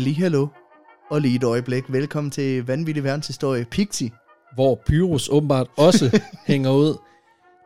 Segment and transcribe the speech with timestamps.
[0.00, 0.46] Halli, hallo.
[1.10, 1.84] Og lige et øjeblik.
[1.88, 4.10] Velkommen til Vanvittig Verdenshistorie Pixie.
[4.54, 6.96] hvor Pyrus åbenbart også hænger ud.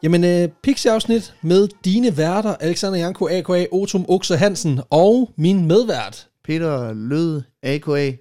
[0.02, 3.66] Jamen, øh, Pixie-afsnit med dine værter, Alexander Janko, a.k.a.
[3.72, 6.28] Otum Okse Hansen, og min medvært.
[6.44, 8.12] Peter Lød, a.k.a.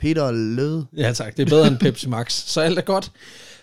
[0.00, 0.84] Peter Lød.
[0.96, 3.12] Ja tak, det er bedre end Pepsi Max, så alt er godt.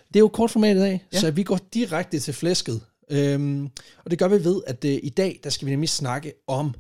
[0.08, 1.20] Det er jo kort format i dag, Ja.
[1.20, 2.82] så vi går direkte til flæsket.
[3.12, 3.70] Øhm,
[4.06, 6.74] og det gør vi ved, at øh, i dag, der skal vi nemlig snakke om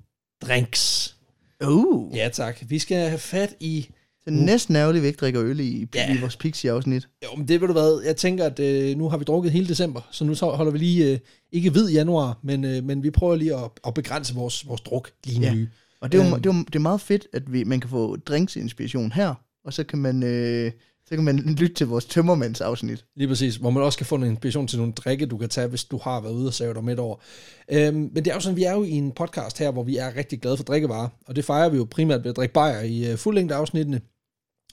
[0.48, 1.15] drinks.
[1.64, 2.16] Uh.
[2.18, 3.88] Ja tak, vi skal have fat i
[4.24, 6.14] Så næsten ærgerligt, vi ikke drikker øl i, Ja.
[6.16, 7.08] i vores Pixie-afsnit.
[7.24, 9.68] Jo, men det ved du hvad, jeg tænker, at øh, nu har vi drukket hele
[9.68, 11.20] december, så nu så holder vi lige, øh,
[11.52, 15.12] ikke hvid januar, men, øh, men vi prøver lige at, at begrænse vores, vores druk
[15.26, 15.54] lige Ja.
[15.54, 15.66] nu.
[16.02, 16.42] Og det er, jo, Øhm.
[16.42, 19.34] det, er jo, det er meget fedt, at vi, man kan få drinksinspiration her,
[19.66, 20.72] og så kan man, øh,
[21.08, 23.06] så kan man lytte til vores tømmermandsafsnit.
[23.16, 25.68] Lige præcis, hvor man også kan få en inspiration til nogle drikke, du kan tage,
[25.68, 27.16] hvis du har været ude og save dig midt over.
[27.72, 29.98] Øhm, men det er jo sådan, vi er jo i en podcast her, hvor vi
[29.98, 32.82] er rigtig glade for drikkevarer, og det fejrer vi jo primært ved at drikke bajer
[32.82, 34.02] i uh, fuldlængde afsnittene.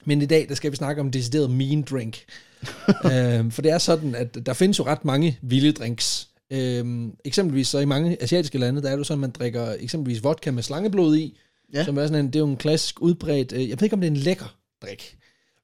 [0.04, 2.24] Men i dag, der skal vi snakke om decideret mean drink.
[3.12, 6.28] øhm, for det er sådan, at der findes jo ret mange vilde drinks.
[6.50, 9.74] Øhm, eksempelvis så i mange asiatiske lande, der er det jo sådan, at man drikker
[9.80, 11.38] eksempelvis vodka med slangeblod i,
[11.74, 11.84] ja.
[11.84, 14.00] som er sådan en, det er jo en klassisk udbredt, øh, jeg ved ikke om
[14.00, 15.16] det er en lækker drik,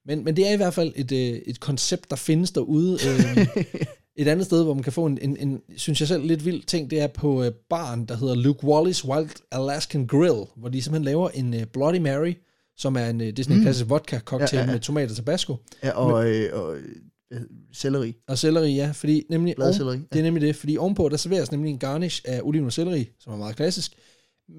[0.09, 2.93] men, men det er i hvert fald et, øh, et koncept, der findes derude.
[3.07, 3.47] Øh,
[4.21, 6.63] et andet sted, hvor man kan få en, en, en, synes jeg selv, lidt vild
[6.63, 10.81] ting, det er på øh, baren, der hedder Luke Wallace Wild Alaskan Grill, hvor de
[10.81, 12.33] simpelthen laver en øh, Bloody Mary,
[12.77, 13.63] som er en, øh, det er sådan en Mm.
[13.65, 15.55] klassisk vodka-cocktail Ja, ja, ja, med tomat og tabasco.
[15.83, 16.83] Ja, og, øh, og øh,
[17.31, 17.47] det?
[17.73, 18.15] selleri.
[18.27, 19.55] Og selleri, ja, fordi nemlig...
[19.55, 20.03] Bladselleri, ja.
[20.11, 23.09] Det er nemlig det, fordi ovenpå, der serveres nemlig en garnish af oliven og selleri,
[23.19, 23.91] som er meget klassisk.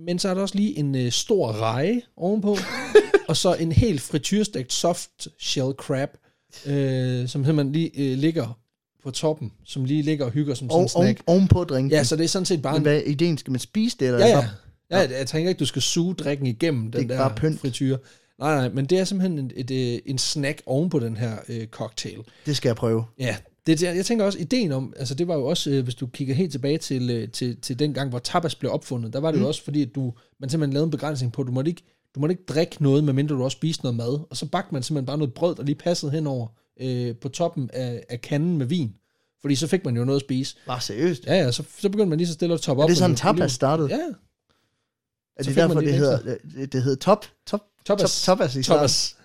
[0.06, 2.56] Men så er der også lige en øh, stor reje ovenpå,
[3.30, 6.08] og så en helt frityrestegt soft shell crab,
[6.66, 8.58] øh, som simpelthen lige øh, ligger
[9.02, 11.22] på toppen, som lige ligger og hygger som sådan en Og, oven, snack.
[11.26, 11.90] ovenpå drinken.
[11.90, 12.82] Ja, så det er sådan set bare Men en...
[12.82, 13.38] hvad ideen?
[13.38, 14.38] Skal man spise det, eller Ja,
[14.90, 15.00] ja.
[15.00, 15.18] ja.
[15.18, 17.60] Jeg tænker ikke, du skal suge drikken igennem den der bare pynt.
[17.60, 17.98] frityre.
[18.38, 21.36] Nej, nej, men det er simpelthen en, et, et, en snack oven på den her
[21.48, 22.18] øh, cocktail.
[22.46, 23.04] Det skal jeg prøve.
[23.18, 23.36] Ja,
[23.74, 26.34] det, jeg tænker også, ideen om, altså det var jo også, øh, hvis du kigger
[26.34, 29.38] helt tilbage til, øh, til, til den gang, hvor tapas blev opfundet, der var det
[29.38, 29.42] mm.
[29.42, 31.82] jo også fordi, at du, man simpelthen lavede en begrænsning på, at du måtte ikke,
[32.14, 34.82] du måtte ikke drikke noget, medmindre du også spiste noget mad, og så bagte man
[34.82, 36.46] simpelthen bare noget brød, der lige passede henover
[36.80, 38.94] øh, på toppen af, af kanden med vin,
[39.40, 40.56] fordi så fik man jo noget at spise.
[40.66, 41.26] Bare seriøst.
[41.26, 42.88] Ja, ja, så, så begyndte man lige så stille at toppe Er op.
[42.88, 43.88] det med sådan, tapas startede?
[43.88, 43.98] Ja,
[45.36, 48.24] Er det derfor, lige det hedder, det, det hedder top, top, Tapas.
[48.24, 48.78] top, tapas i starten?
[48.80, 49.16] Tapas.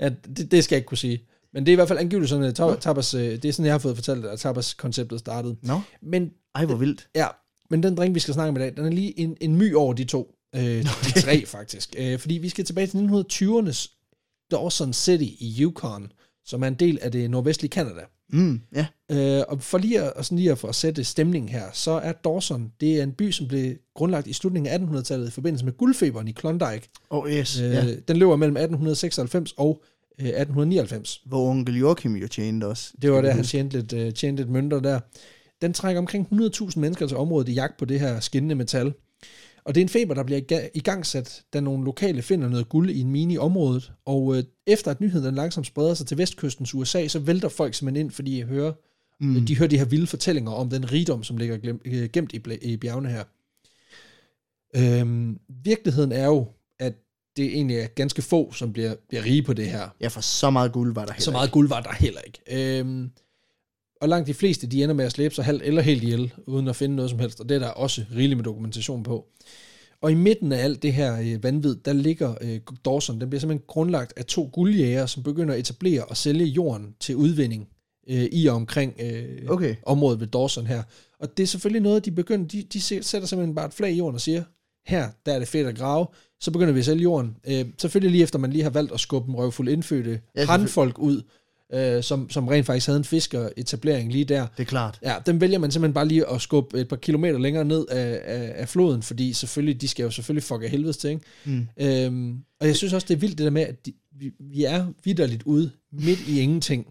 [0.00, 1.26] Ja, det, det skal jeg ikke kunne sige.
[1.54, 3.74] Men det er i hvert fald angiveligt sådan, ta- tapas, øh, det er sådan, jeg
[3.74, 5.56] har fået fortalt, at tapas-konceptet startede.
[5.62, 7.08] Nå, Men ej hvor vildt.
[7.14, 7.26] Ja,
[7.70, 9.74] men den drink, vi skal snakke om i dag, den er lige en, en my
[9.74, 10.34] over de to.
[10.56, 11.94] Øh, de tre, faktisk.
[11.98, 13.96] Øh, fordi vi skal tilbage til 1920'ernes
[14.50, 16.12] Dawson City i Yukon,
[16.44, 18.00] som er en del af det nordvestlige Canada.
[18.32, 18.86] Mm, ja.
[19.10, 21.90] Øh, og for lige at, og sådan lige at, for at sætte stemningen her, så
[21.90, 25.64] er Dawson, det er en by, som blev grundlagt i slutningen af 1800-tallet i forbindelse
[25.64, 26.90] med guldfeberen i Klondike.
[27.10, 27.94] Oh yes, Øh, ja.
[28.08, 29.82] Den løber mellem 1896 og
[30.18, 31.22] 1899.
[31.26, 32.92] Hvor onkel Joachim jo tjente også.
[33.02, 35.00] Det var der, han tjente lidt, øh, tjente lidt mønter der.
[35.62, 38.92] Den trækker omkring 100.000 mennesker til området i jagt på det her skinnende metal.
[39.64, 42.90] Og det er en feber, der bliver iga- igangsat, da nogle lokale finder noget guld
[42.90, 43.92] i en mine i området.
[44.04, 48.06] Og øh, efter at nyheden langsomt spreder sig til vestkystens USA, så vælter folk simpelthen
[48.06, 48.72] ind, fordi de hører,
[49.20, 49.46] mm.
[49.46, 52.76] de hører de her vilde fortællinger om den rigdom, som ligger øh, gemt i, i
[52.76, 53.24] bjergene her.
[54.76, 56.46] Øhm, virkeligheden er jo,
[56.78, 56.94] at
[57.36, 59.88] det egentlig er ganske få, som bliver, bliver rige på det her.
[60.00, 62.78] Ja, for så meget guld var der heller Så meget guld var der heller ikke.
[62.78, 63.10] Øhm,
[64.00, 66.68] og langt de fleste, de ender med at slæbe sig halvt eller helt ihjel, uden
[66.68, 69.26] at finde noget som helst, og det er der også rigeligt med dokumentation på.
[70.02, 73.40] Og i midten af alt det her øh, vanvid, der ligger øh, Dawson, den bliver
[73.40, 77.68] simpelthen grundlagt af to guldjæger, som begynder at etablere og sælge jorden til udvinding
[78.08, 79.76] øh, i og omkring øh, Okay.
[79.86, 80.82] området ved Dawson her.
[81.20, 83.92] Og det er selvfølgelig noget, de begynder, de, de sæ- sætter simpelthen bare et flag
[83.92, 84.42] i jorden og siger,
[84.86, 86.06] her, der er det fedt at grave,
[86.40, 87.36] så begynder vi at sælge jorden.
[87.46, 90.98] Øh, selvfølgelig lige efter man lige har valgt at skubbe en røvfuld indfødte Ja, handfolk
[90.98, 91.22] ud,
[91.72, 94.46] øh, som, som rent faktisk havde en fiskeretablering lige der.
[94.56, 94.98] Det er klart.
[95.02, 98.20] Ja, dem vælger man simpelthen bare lige at skubbe et par kilometer længere ned af,
[98.24, 101.20] af, af floden, fordi selvfølgelig, de skal jo selvfølgelig fuck af helvedes ikke?
[101.44, 101.68] Mm.
[101.76, 104.64] Øhm, og jeg synes også, det er vildt det der med, at de, vi, vi
[104.64, 106.86] er vidderligt ude midt i ingenting.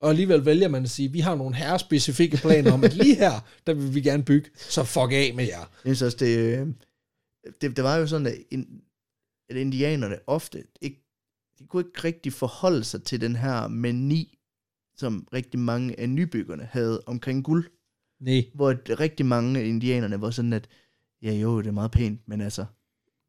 [0.00, 3.16] Og alligevel vælger man at sige, at vi har nogle herrespecifikke planer om, at lige
[3.16, 5.70] her, der vil vi gerne bygge, så fuck af med jer.
[5.84, 6.66] Jeg synes også, det, øh,
[7.60, 8.66] det, det var jo sådan, at, in,
[9.52, 11.04] at indianerne ofte ikke,
[11.58, 14.38] de kunne ikke rigtig forholde sig til den her mani,
[14.96, 17.64] som rigtig mange af nybyggerne havde omkring guld.
[18.20, 18.44] Nej.
[18.54, 20.68] Hvor rigtig mange af indianerne var sådan, at
[21.22, 22.64] ja jo, det er meget pænt, men altså...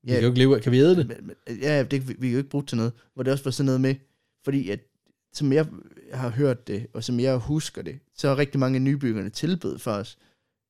[0.03, 1.07] Vi kan jo ikke leve af, kan vi æde det?
[1.07, 2.93] Men, men, ja, det vi, vi er jo ikke brugt til noget.
[3.13, 3.95] Hvor det også var sådan noget med,
[4.43, 4.79] fordi at,
[5.33, 5.67] som jeg
[6.13, 9.79] har hørt det, og som jeg husker det, så har rigtig mange af nybyggerne tilbød
[9.79, 10.17] for os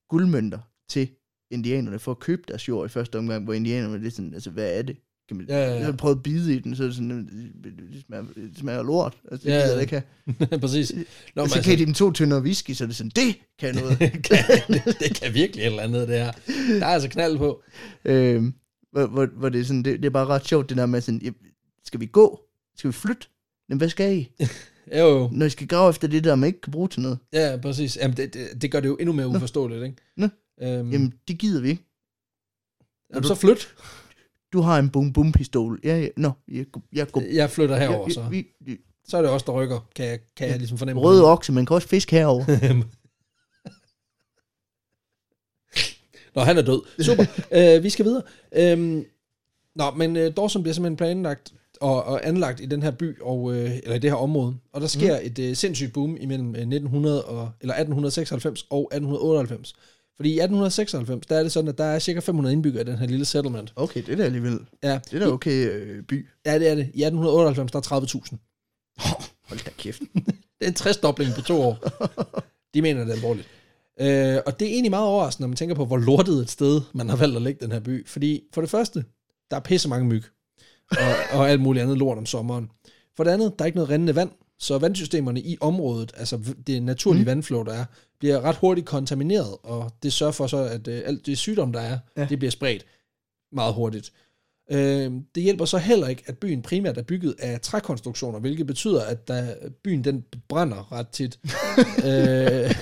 [0.08, 0.58] guldmønter
[0.88, 1.08] til
[1.50, 4.78] indianerne for at købe deres jord i første omgang, hvor indianerne lidt sådan, altså hvad
[4.78, 4.96] er det?
[5.28, 5.74] Kan man, Ja, ja, ja.
[5.74, 7.28] Jeg har prøvet at bide i den, så er det sådan,
[7.64, 9.16] det smager, det smager lort.
[9.30, 10.02] Altså, det Ja, ja, ikke
[10.48, 10.58] have.
[10.60, 10.92] Præcis.
[11.34, 13.74] Nå, Og så kan I dem to tynder whisky, så er det sådan, det kan
[13.74, 13.98] noget.
[14.28, 14.38] kan,
[14.68, 16.32] det, det kan virkelig et eller andet, det her.
[16.80, 17.62] Der er altså knald på.
[18.04, 18.54] øhm,
[18.92, 21.00] hvor, hvor, hvor det er sådan, det, det, er bare ret sjovt, det der med
[21.00, 21.36] sådan, "Jamen,
[21.84, 22.40] skal vi gå?
[22.76, 23.26] Skal vi flytte?
[23.68, 24.30] Men hvad skal I?
[24.98, 25.28] Jo, jo.
[25.32, 27.18] Når I skal grave efter det der, man ikke kan bruge til noget.
[27.32, 27.96] Ja, præcis.
[27.96, 29.96] Jamen, det, det, det gør det jo endnu mere uforståeligt, ikke?
[30.16, 30.28] Nå.
[30.62, 31.84] Øhm, Jamen, det gider vi ikke.
[33.14, 33.74] jamen, så flyt.
[34.54, 35.80] Du har en bum bum pistol.
[35.84, 36.08] Ja, ja.
[36.16, 37.22] Nå, jeg, jeg går...
[37.32, 38.22] Jeg flytter herover, jeg, så.
[38.30, 38.76] vi, vi,
[39.08, 41.02] Så er det også der rykker, kan jeg, kan jeg ligesom fornemme.
[41.02, 42.44] røde okse, man kan også fiske herover.
[46.34, 46.82] Nå, han er død.
[47.02, 47.24] Super.
[47.76, 48.22] øh, vi skal videre.
[48.52, 49.04] Øhm,
[49.74, 53.54] nå, men øh, Dawson bliver simpelthen planlagt og, og anlagt i den her by, og,
[53.54, 54.56] øh, eller i det her område.
[54.72, 55.26] Og der sker mm.
[55.26, 59.74] et øh, sindssygt boom imellem øh, 1900 og, eller 1896 og 1898.
[60.16, 62.96] Fordi i 1896, der er det sådan, at der er cirka 500 indbyggere i den
[62.98, 63.72] her lille settlement.
[63.76, 64.58] Okay, det er da alligevel...
[64.82, 66.28] Ja, Det er da okay øh, by.
[66.46, 66.82] ja det er det.
[66.94, 68.36] I 1898, der er 30.000.
[69.48, 70.02] Hold da kæft.
[70.60, 71.78] Det er en 60-dobling på to år.
[72.74, 73.48] De mener det er alvorligt.
[74.00, 76.80] Øh, og det er egentlig meget overraskende, når man tænker på, hvor lortet et sted,
[76.92, 78.08] man har valgt at lægge den her by.
[78.08, 79.04] Fordi for det første,
[79.50, 80.24] der er pisse mange myg.
[80.90, 82.70] Og, og alt muligt andet lort om sommeren.
[83.16, 84.30] For det andet, der er ikke noget rindende vand.
[84.64, 87.26] Så vandsystemerne i området, altså det naturlige mm.
[87.26, 87.84] vandflow, der er,
[88.18, 89.56] bliver ret hurtigt kontamineret.
[89.62, 92.26] Og det sørger for så, at øh, alt det sygdom, der er, ja.
[92.30, 92.86] Det bliver spredt
[93.52, 94.12] meget hurtigt.
[94.70, 99.02] Øh, det hjælper så heller ikke, at byen primært er bygget af trækonstruktioner, hvilket betyder,
[99.02, 101.38] at der, byen den brænder ret tit.
[102.08, 102.74] øh,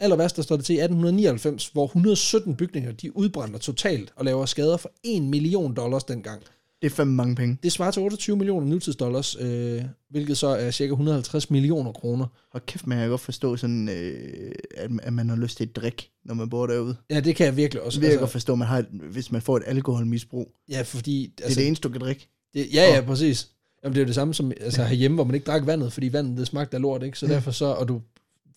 [0.00, 4.24] aller værst, der står det til i 1899, hvor 117 bygninger de udbrænder totalt og
[4.24, 6.42] laver skader for 1 million dollars dengang.
[6.82, 7.58] Det er fandme mange penge.
[7.62, 12.26] Det svarer til 28 millioner nutidsdollars, øh, hvilket så er cirka 150 millioner kroner.
[12.52, 15.76] Og kæft, man kan godt forstå sådan, øh, at, at man har lyst til et
[15.76, 16.96] drik, når man bor derude.
[17.10, 17.96] Ja, det kan jeg virkelig også.
[17.96, 20.48] Så vil jeg godt forstå, man har, hvis man får et alkoholmisbrug.
[20.68, 21.24] ja, fordi...
[21.24, 22.28] Altså, det er det eneste, du kan drikke.
[22.54, 23.48] Det, ja, ja, præcis.
[23.84, 26.12] Jamen, det er jo det samme som altså, herhjemme, hvor man ikke drak vandet, fordi
[26.12, 27.18] vandet det smagte af lort, ikke?
[27.18, 28.00] Så derfor så, og du,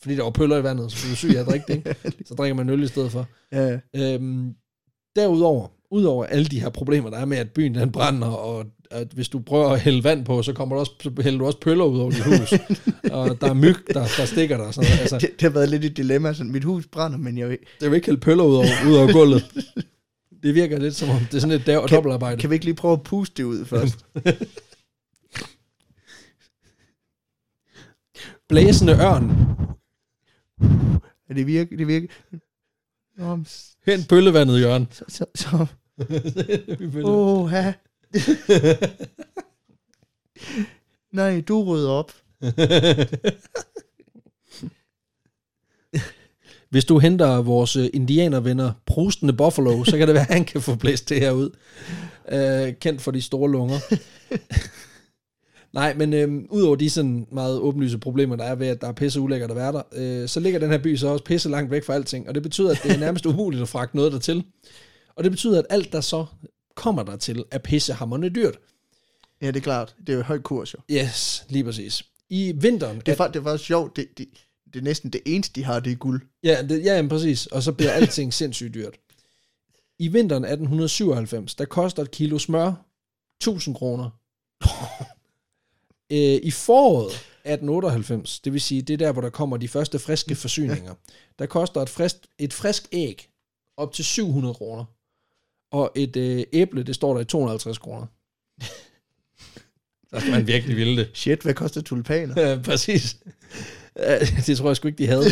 [0.02, 1.96] fordi der var pøller i vandet, så blev du syg af at drikke det, ikke?
[2.28, 3.28] Så drikker man øl i stedet for.
[3.52, 4.54] Ja, Øhm,
[5.16, 9.08] derudover, udover alle de her problemer, der er med, at byen den brænder, og at
[9.14, 11.60] hvis du prøver at hælde vand på, så kommer der også, så hælder du også
[11.60, 12.54] pøller ud over dit hus.
[13.18, 14.72] og der er myg, der, der stikker der.
[14.72, 14.90] Sådan.
[15.00, 16.34] Altså, det, det, har været lidt et dilemma.
[16.34, 19.12] Sådan, mit hus brænder, men jeg, det vil ikke hælde pøller ud over, ud over
[19.14, 19.46] gulvet.
[20.44, 22.42] Det virker lidt som om, det er sådan et dag- dobbeltarbejde.
[22.42, 24.06] kan vi ikke lige prøve at puste det ud først?
[28.50, 29.30] Blæsende ørn.
[31.30, 31.78] Det virker?
[31.78, 32.08] Det virker.
[33.18, 33.38] Nå,
[33.86, 34.88] Hent pøllevandet, Jørgen.
[34.92, 35.66] så, så, så.
[37.04, 37.74] Åh, ha.
[41.12, 42.12] Nej, du rydder op.
[46.70, 50.62] Hvis du henter vores øh, indianervenner, prustende Buffalo, så kan det være, at han kan
[50.62, 51.50] få blæst det her ud.
[52.32, 53.80] Øh, kendt for de store lunger.
[55.76, 58.92] Nej, men øh, udover de sådan meget åbenlyse problemer, der er ved, at der er
[58.92, 61.72] pisse ulækkert at være der, øh, så ligger den her by så også pisse langt
[61.72, 64.44] væk fra alting, og det betyder, at det er nærmest umuligt at fragte noget dertil.
[65.16, 66.26] Og det betyder, at alt, der så
[66.76, 68.58] kommer dertil, er pissehammerende dyrt.
[69.42, 69.96] Ja, det er klart.
[70.08, 70.80] Det er jo høj kurs, jo.
[70.92, 72.04] Yes, lige præcis.
[72.30, 73.02] I vinteren...
[73.06, 73.96] Det er, fa- det er faktisk sjovt.
[73.96, 74.28] Det, det,
[74.74, 76.22] det er næsten det eneste, de har, det er guld.
[76.44, 77.46] Ja, det, ja jamen, præcis.
[77.46, 78.94] Og så bliver alting sindssygt dyrt.
[80.00, 82.74] I vinteren 1897, der koster et kilo smør
[83.42, 84.10] 1000 kroner.
[86.12, 87.14] øh, I foråret
[87.46, 90.94] 1898, det vil sige, det er der, hvor der kommer de første friske forsyninger,
[91.40, 93.30] der koster et frisk, et frisk æg
[93.78, 94.86] op til 700 kroner.
[95.72, 98.08] Og et øh, æble, det står der i 250 kroner.
[100.10, 101.12] Så skal man virkelig ville det.
[101.14, 102.42] Shit, hvad koster tulipaner?
[102.42, 103.18] Ja, præcis.
[104.00, 105.26] Ja, Det tror jeg sgu ikke, de havde.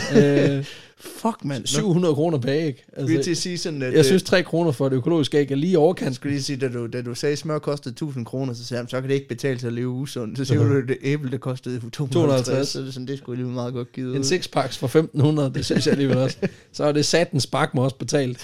[0.57, 0.65] Øh,
[1.21, 1.65] Fuck, mand.
[1.67, 2.85] 700 kroner per æg.
[2.93, 3.91] Altså, til Altså, at sige sådan, at...
[3.91, 6.15] jeg øh, synes, 3 kroner for det økologiske æg er lige overkant.
[6.15, 8.81] Skulle lige sige, da du, da du sagde, at smør kostede 1000 kroner, så sagde
[8.81, 10.37] jeg, så kan det ikke betale sig at leve usundt.
[10.37, 12.67] Så siger du, at det æble, det kostede 250, 250.
[12.67, 14.13] så det sådan, det skulle alligevel meget godt givet.
[14.15, 14.23] En ud.
[14.23, 16.37] sixpacks for 1500, det synes jeg alligevel også.
[16.73, 18.37] Så er det satens bak mig også betalt.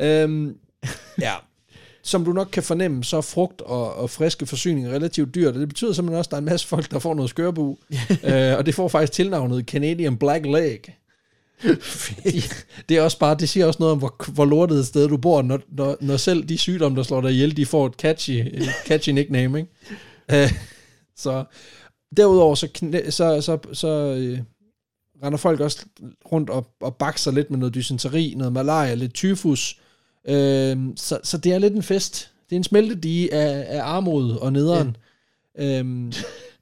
[0.00, 0.54] Øhm,
[1.20, 1.32] ja,
[2.04, 5.60] som du nok kan fornemme, så er frugt og, og friske forsyninger relativt dyrt, og
[5.60, 7.78] det betyder simpelthen også, at der er en masse folk, der får noget skørbu.
[8.24, 10.78] øh, og det får faktisk tilnavnet Canadian Black Leg.
[11.80, 12.42] Fordi
[12.88, 15.16] det er også bare, det siger også noget om, hvor, hvor lortet et sted du
[15.16, 18.62] bor, når, når, når selv de sygdomme, der slår dig ihjel, de får et catchy,
[18.86, 19.70] catchy nickname, ikke?
[20.32, 20.52] Øh,
[21.16, 21.44] så
[22.16, 24.38] derudover, så, knæ, så, så, så øh,
[25.24, 25.86] render folk også
[26.32, 29.80] rundt og, og bakser lidt med noget dysenteri, noget malaria, lidt tyfus.
[30.28, 32.30] Øh, så, så det er lidt en fest.
[32.50, 34.96] Det er en smeltedige af, af armod og nederen.
[35.58, 35.78] Ja.
[35.78, 36.12] Øhm,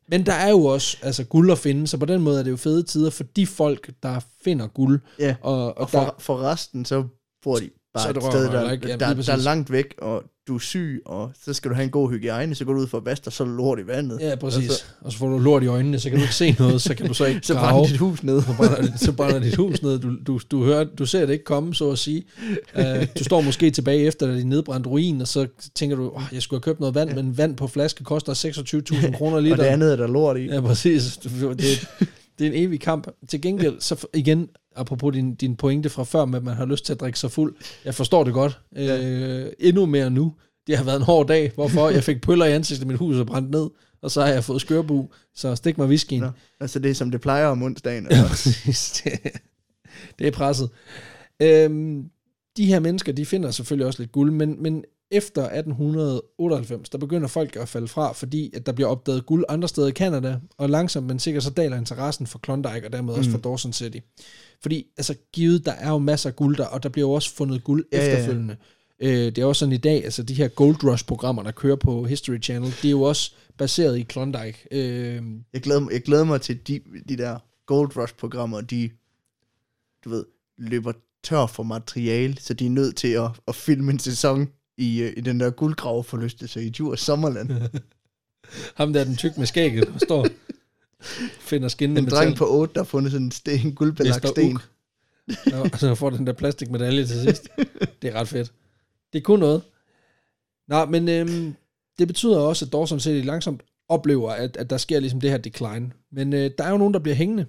[0.09, 2.51] men der er jo også altså, guld at finde, så på den måde er det
[2.51, 5.01] jo fede tider for de folk, der finder guld.
[5.19, 7.05] Ja, Og, og, og der, for, for resten, så
[7.43, 8.89] bor de Så bare er et sted, der, ikke?
[8.89, 11.85] Ja, der, der er langt væk, og du er syg, og så skal du have
[11.85, 13.87] en god hygiejne, så går du ud for at vaske dig, så er lort i
[13.87, 14.19] vandet.
[14.21, 14.63] Ja, præcis.
[14.69, 16.95] Altså, Og så får du lort i øjnene, så kan du ikke se noget, så
[16.95, 17.71] kan du så ikke så grave.
[17.73, 18.43] brænder dit hus ned.
[18.43, 19.99] så brænder, så brænder dit hus ned.
[19.99, 22.25] Du, du, du, hører, du ser det ikke komme, så at sige.
[22.79, 22.83] Uh,
[23.19, 26.59] du står måske tilbage efter din nedbrændte ruin, og så tænker du, oh, jeg skulle
[26.59, 29.65] have købt noget vand, men vand på flaske koster 26.000 kroner Og det liter.
[29.65, 30.45] andet er der lort i.
[30.47, 31.17] Ja, præcis.
[31.17, 31.89] Det,
[32.39, 33.07] det er en evig kamp.
[33.29, 36.85] Til gengæld, så igen, apropos din, din pointe fra før med, at man har lyst
[36.85, 37.55] til at drikke sig fuld.
[37.85, 38.61] Jeg forstår det godt.
[38.77, 40.35] Øh, endnu mere nu.
[40.67, 43.25] Det har været en hård dag, hvorfor jeg fik pøller i ansigtet, mit hus er
[43.25, 43.71] brændt ned,
[44.03, 46.21] og så har jeg fået skørbu, så stik mig whiskyen.
[46.21, 48.07] Nå, altså det er som det plejer om onsdagen.
[48.11, 48.91] Ja, præcis.
[49.05, 49.13] Det,
[50.19, 50.71] det er presset.
[51.43, 52.05] Øhm,
[52.57, 57.29] de her mennesker, de finder selvfølgelig også lidt guld, men, men efter 1898, der begynder
[57.29, 60.71] folk at falde fra, fordi at der bliver opdaget guld andre steder i Canada, og
[60.71, 63.35] langsomt, men sikkert så daler interessen for Klondike, og dermed også Mm.
[63.35, 63.99] for Dawson City.
[64.63, 67.35] Fordi, altså givet, der er jo masser af guld der, og der bliver jo også
[67.35, 68.11] fundet guld Ja, ja, ja.
[68.13, 68.57] efterfølgende.
[69.01, 72.05] Øh, det er også sådan i dag, altså de her Gold Rush-programmer, der kører på
[72.05, 74.59] History Channel, de er jo også baseret i Klondike.
[74.71, 78.91] Øh, Jeg glæder, mig- jeg glæder mig til de, de der Gold Rush-programmer, de,
[80.05, 80.25] du ved,
[80.59, 80.93] løber
[81.25, 85.13] tør for materiale, så de er nødt til at, at filme en sæson i, øh,
[85.17, 87.51] i den der guldgraveforlystelse i Djurs Sommerland.
[88.75, 90.27] Ham der, er den tyk med skægget, der står
[91.51, 94.29] finder skinnende En dreng på 8, der har fundet sådan en, sten, en guldbelagt Mr.
[94.29, 94.53] sten.
[94.53, 94.69] Uk.
[95.53, 97.49] Og så får den der plastikmedalje til sidst.
[98.03, 98.53] Det er ret fedt.
[99.13, 99.63] Det er kun noget.
[100.69, 101.55] Nå, men øhm,
[101.99, 105.39] det betyder også, at Dawson City langsomt oplever, at, at der sker ligesom det her
[105.39, 105.93] decline.
[106.13, 107.47] Men øh, der er jo nogen, der bliver hængende.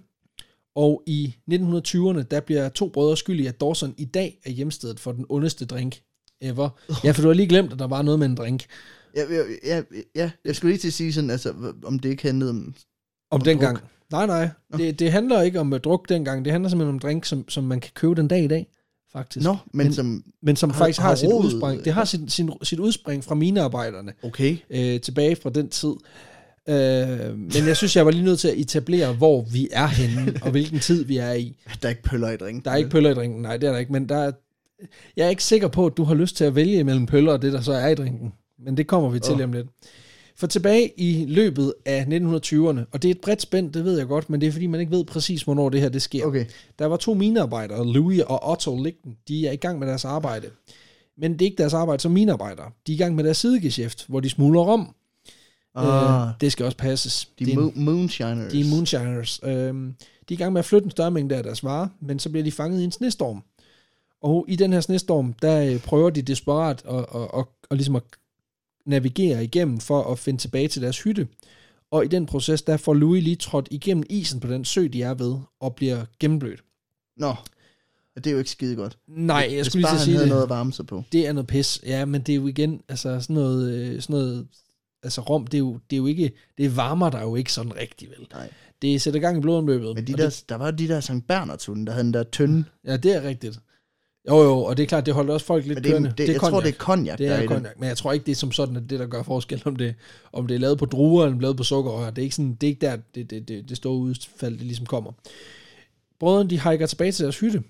[0.76, 5.00] Og i 1920'erne, der bliver to brødre skyld i, at Dawson i dag er hjemstedet
[5.00, 6.02] for den ondeste drink
[6.44, 6.70] ever.
[7.04, 8.66] Ja, for du har lige glemt, at der var noget med en drink.
[9.16, 9.22] Ja,
[9.66, 9.82] ja,
[10.16, 11.54] ja, jeg skulle lige til at sige sådan, altså,
[11.86, 12.58] om det ikke handlede om...
[12.58, 12.74] Om
[13.32, 13.78] Om dengang.
[13.78, 13.88] druk.
[14.12, 14.50] Nej, nej.
[14.78, 16.46] Det, det handler ikke om uh, druk dengang.
[16.46, 18.68] Det handler simpelthen om drink, som, som man kan købe den dag i dag,
[19.14, 19.44] faktisk.
[19.44, 20.24] Nå, men, Men- men som...
[20.42, 21.86] Men som Har- faktisk har, har sit rodet- udspring.
[21.86, 24.58] Det har sit, sin, sit udspring fra minearbejderne Okay.
[24.70, 25.94] øh, tilbage fra den tid.
[26.70, 30.34] Øh, men jeg synes, jeg var lige nødt til at etablere, hvor vi er henne,
[30.42, 31.58] og hvilken tid vi er i.
[31.82, 32.64] Der er ikke pøller i drinken.
[32.66, 34.32] Der er ikke pøller i drinken, nej, det er der ikke, men der er,
[35.18, 37.42] jeg er ikke sikker på, at du har lyst til at vælge mellem pøller og
[37.42, 38.34] det, der så er i drinken.
[38.66, 39.68] Men det kommer vi til lige om lidt.
[40.36, 44.08] For tilbage i løbet af 1920'erne, og det er et bredt spænd, det ved jeg
[44.08, 46.26] godt, men det er fordi, man ikke ved præcis, hvornår det her det sker.
[46.26, 46.46] Okay.
[46.80, 49.18] Der var to minearbejdere, Louis og Otto Ligten.
[49.28, 50.48] De er i gang med deres arbejde.
[51.18, 52.72] Men det er ikke deres arbejde som minearbejdere.
[52.88, 54.96] De er i gang med deres sidegeschæft, hvor de smugler rom.
[55.76, 57.30] Ah, Øh, det skal også passes.
[57.40, 58.52] de det er, mo- moonshiners.
[58.52, 59.40] de er moonshiners.
[59.44, 59.64] Øh, de
[60.30, 62.44] er i gang med at flytte en større mængde af deres varer, men så bliver
[62.44, 63.44] de fanget i en snestorm.
[64.24, 67.96] Og i den her snestorm, der øh, prøver de desperat at, at, at, at, ligesom
[67.96, 68.04] at
[68.86, 71.28] navigere igennem for at finde tilbage til deres hytte.
[71.92, 75.02] Og i den proces, der får Louis lige trådt igennem isen på den sø, de
[75.02, 76.64] er ved, og bliver gennemblødt.
[77.18, 77.36] Nå,
[78.16, 78.98] det er jo ikke skide godt.
[79.08, 80.28] Nej, jeg Hvis skulle lige sige det.
[80.28, 81.04] noget at varme sig på.
[81.12, 81.82] Det er noget pis.
[81.86, 84.48] Ja, men det er jo igen, altså sådan noget, øh, sådan noget
[85.04, 87.76] altså rom, det er jo, det er jo ikke, det varmer der jo ikke sådan
[87.76, 88.28] rigtigt, vel?
[88.32, 88.50] Nej.
[88.82, 89.96] Det sætter gang i blodomløbet.
[89.96, 92.64] Men de der, det, der var de der Sankt Bernhardshunde, der havde den der tynde.
[92.86, 93.60] ja, det er rigtigt.
[94.30, 96.14] Jo, jo, og det er klart, det holder også folk lidt Men det, er- kørende.
[96.18, 97.48] det, jeg tror, det er konjak, det er den.
[97.48, 99.76] konjak, men jeg tror ikke, det er som sådan, at det, der gør forskel, om
[99.76, 99.96] det,
[100.34, 102.10] om det er lavet på druer, eller lavet på sukkerrør.
[102.10, 104.62] Det er ikke, sådan, det er ikke der, det, det, det, det store udfald, det
[104.66, 105.12] ligesom kommer.
[106.20, 107.64] Brødrene, de hiker tilbage til deres hytte,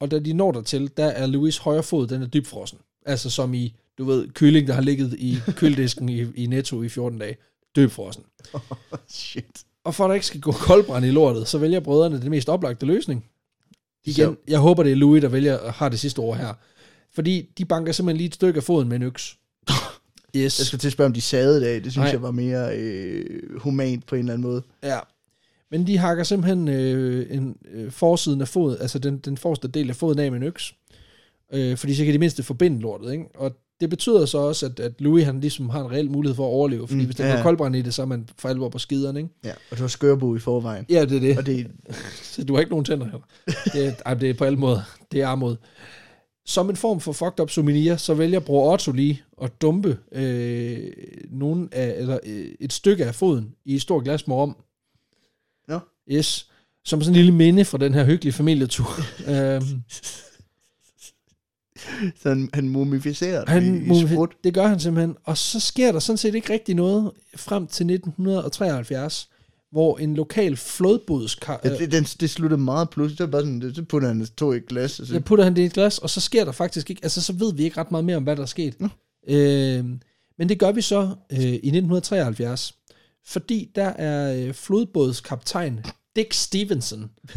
[0.00, 2.78] og da de når dertil, der er Louis højre fod, den er dybfrossen.
[3.06, 6.88] Altså som i, du ved, kylling, der har ligget i køledisken i, i Netto i
[6.88, 7.36] 14 dage.
[7.76, 8.24] Dybfrossen.
[9.08, 9.44] Shit.
[9.84, 12.48] Og for at der ikke skal gå koldbrand i lortet, så vælger brødrene den mest
[12.48, 13.24] oplagte løsning.
[14.06, 16.54] Igen, Så- jeg håber, det er Louis, der vælger har det sidste ord her.
[17.14, 19.36] Fordi de banker simpelthen lige et stykke af foden med en øks.
[20.36, 20.58] Yes.
[20.58, 21.82] Jeg skal til at spørge, om de sagde det af.
[21.82, 22.12] Det synes Nej.
[22.12, 24.62] jeg var mere øh, humant på en eller anden måde.
[24.82, 24.98] Ja.
[25.70, 29.88] Men de hakker simpelthen øh, en øh, forsiden af fod, altså den, den forreste del
[29.90, 30.74] af foden af med en øks.
[31.52, 33.24] Øh, fordi så kan de mindste forbinde lortet, ikke?
[33.34, 36.44] Og det betyder så også, at, at Louis han ligesom har en reel mulighed for
[36.44, 37.42] at overleve, fordi Mm, hvis der ja, ja.
[37.42, 39.28] koldbrand i det, så er man for alvor på skideren, ikke?
[39.44, 40.86] Ja, og du har skørbo i forvejen.
[40.88, 41.38] Ja, det er det.
[41.38, 41.66] Og det,
[42.22, 43.20] Så du har ikke nogen tænder heller.
[43.72, 44.80] Det, er- ej, det er på alle måder.
[45.12, 45.56] Det er armod.
[46.46, 50.88] Som en form for fucked up souvenir, så vælger bror Otto lige at dumpe øh,
[51.30, 54.36] nogen af, eller, øh, et stykke af foden i et stort glas med.
[55.68, 55.78] Nå.
[56.10, 56.50] Yes.
[56.84, 58.88] Som sådan en lille minde fra den her hyggelige familietur.
[59.32, 59.62] øhm,
[62.22, 64.30] så han, han mumificerer det han, i, i sprut.
[64.44, 65.16] det gør han simpelthen.
[65.24, 69.28] Og så sker der sådan set ikke rigtig noget frem til 1973,
[69.72, 71.60] hvor en lokal flodbodskar...
[71.64, 73.18] Ja, det, den, det sluttede meget pludselig.
[73.18, 75.00] Det var bare sådan, det, så putter han to i et glas.
[75.00, 77.00] Og så, Så putter han det i et glas, og så sker der faktisk ikke,
[77.02, 78.80] altså så ved vi ikke ret meget mere om, hvad der er sket.
[78.80, 78.88] Nå.
[79.28, 79.84] Øh,
[80.38, 81.00] men det gør vi så
[81.32, 82.74] øh, i 1973,
[83.26, 85.84] fordi der er øh, flodbådskaptajn
[86.16, 87.10] Dick Stevenson.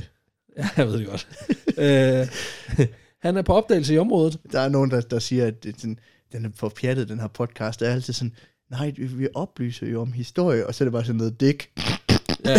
[0.57, 1.27] Ja, jeg ved det godt.
[1.77, 2.87] øh,
[3.21, 4.39] han er på opdagelse i området.
[4.51, 5.99] Der er nogen, der, der siger, at det, er sådan,
[6.31, 7.79] den er for pjattet, den her podcast.
[7.79, 8.35] Det er altid sådan,
[8.71, 11.71] nej, vi, vi oplyser jo om historie, og så er det bare sådan noget dick.
[12.45, 12.57] Ja,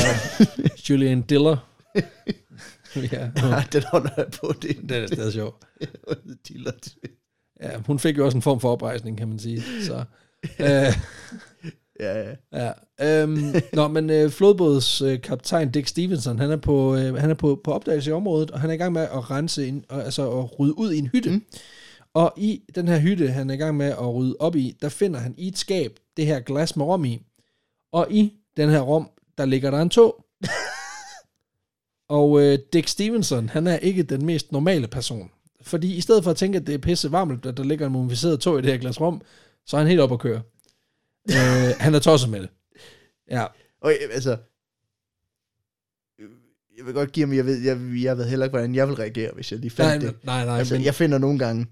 [0.91, 1.57] Julian Diller.
[3.13, 5.51] ja, Ja, den holder jeg på, det det er stadig.
[6.49, 6.73] Diller.
[7.63, 9.63] Ja, hun fik jo også en form for oprejsning, kan man sige.
[9.83, 9.95] Så,
[10.59, 10.95] øh,
[12.01, 12.35] Ja, ja.
[12.53, 12.73] ja.
[13.23, 17.35] Øhm, nå, men øh, flodbåds øh, kaptajn Dick Stevenson, han er, på, øh, han er
[17.35, 20.05] på, på opdagelse i området, og han er i gang med at rense ind, og,
[20.05, 21.31] altså at rydde ud i en hytte.
[21.31, 21.45] Mm.
[22.15, 24.89] Og i den her hytte, han er i gang med at rydde op i, der
[24.89, 27.23] finder han i et skab det her glas med rom i.
[27.93, 30.25] Og i den her rom, der ligger der en tog.
[32.19, 35.31] og øh, Dick Stevenson, han er ikke den mest normale person.
[35.63, 37.93] Fordi i stedet for at tænke, at det er pisse varmt, at der ligger en
[37.93, 39.23] mumificeret tog i det her glas rom,
[39.67, 40.43] så er han helt op at køre.
[41.29, 42.49] Øh, han er tosset med det.
[43.31, 43.45] Ja,
[43.81, 44.37] Og øh, altså,
[46.79, 48.97] jeg vil godt give ham, jeg ved, jeg, jeg ved heller ikke, hvordan jeg vil
[48.97, 50.25] reagere, hvis jeg lige fandt nej, det.
[50.25, 51.67] nej, nej, altså, men, jeg finder nogle gange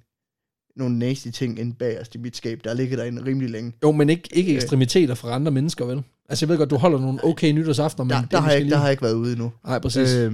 [0.77, 3.73] nogle nasty ting inde bagerst i mit skab, der ligger derinde rimelig længe.
[3.83, 4.57] jo, men ikke, ikke Øh.
[4.57, 6.03] ekstremiteter fra andre mennesker, vel?
[6.29, 8.51] Altså, jeg ved godt, du holder nogle okay nytårsaftener, men Der, det der, er har
[8.51, 9.53] jeg, ikke- der lige- har jeg ikke været ude endnu.
[9.65, 10.15] Nej, præcis.
[10.15, 10.33] Øh,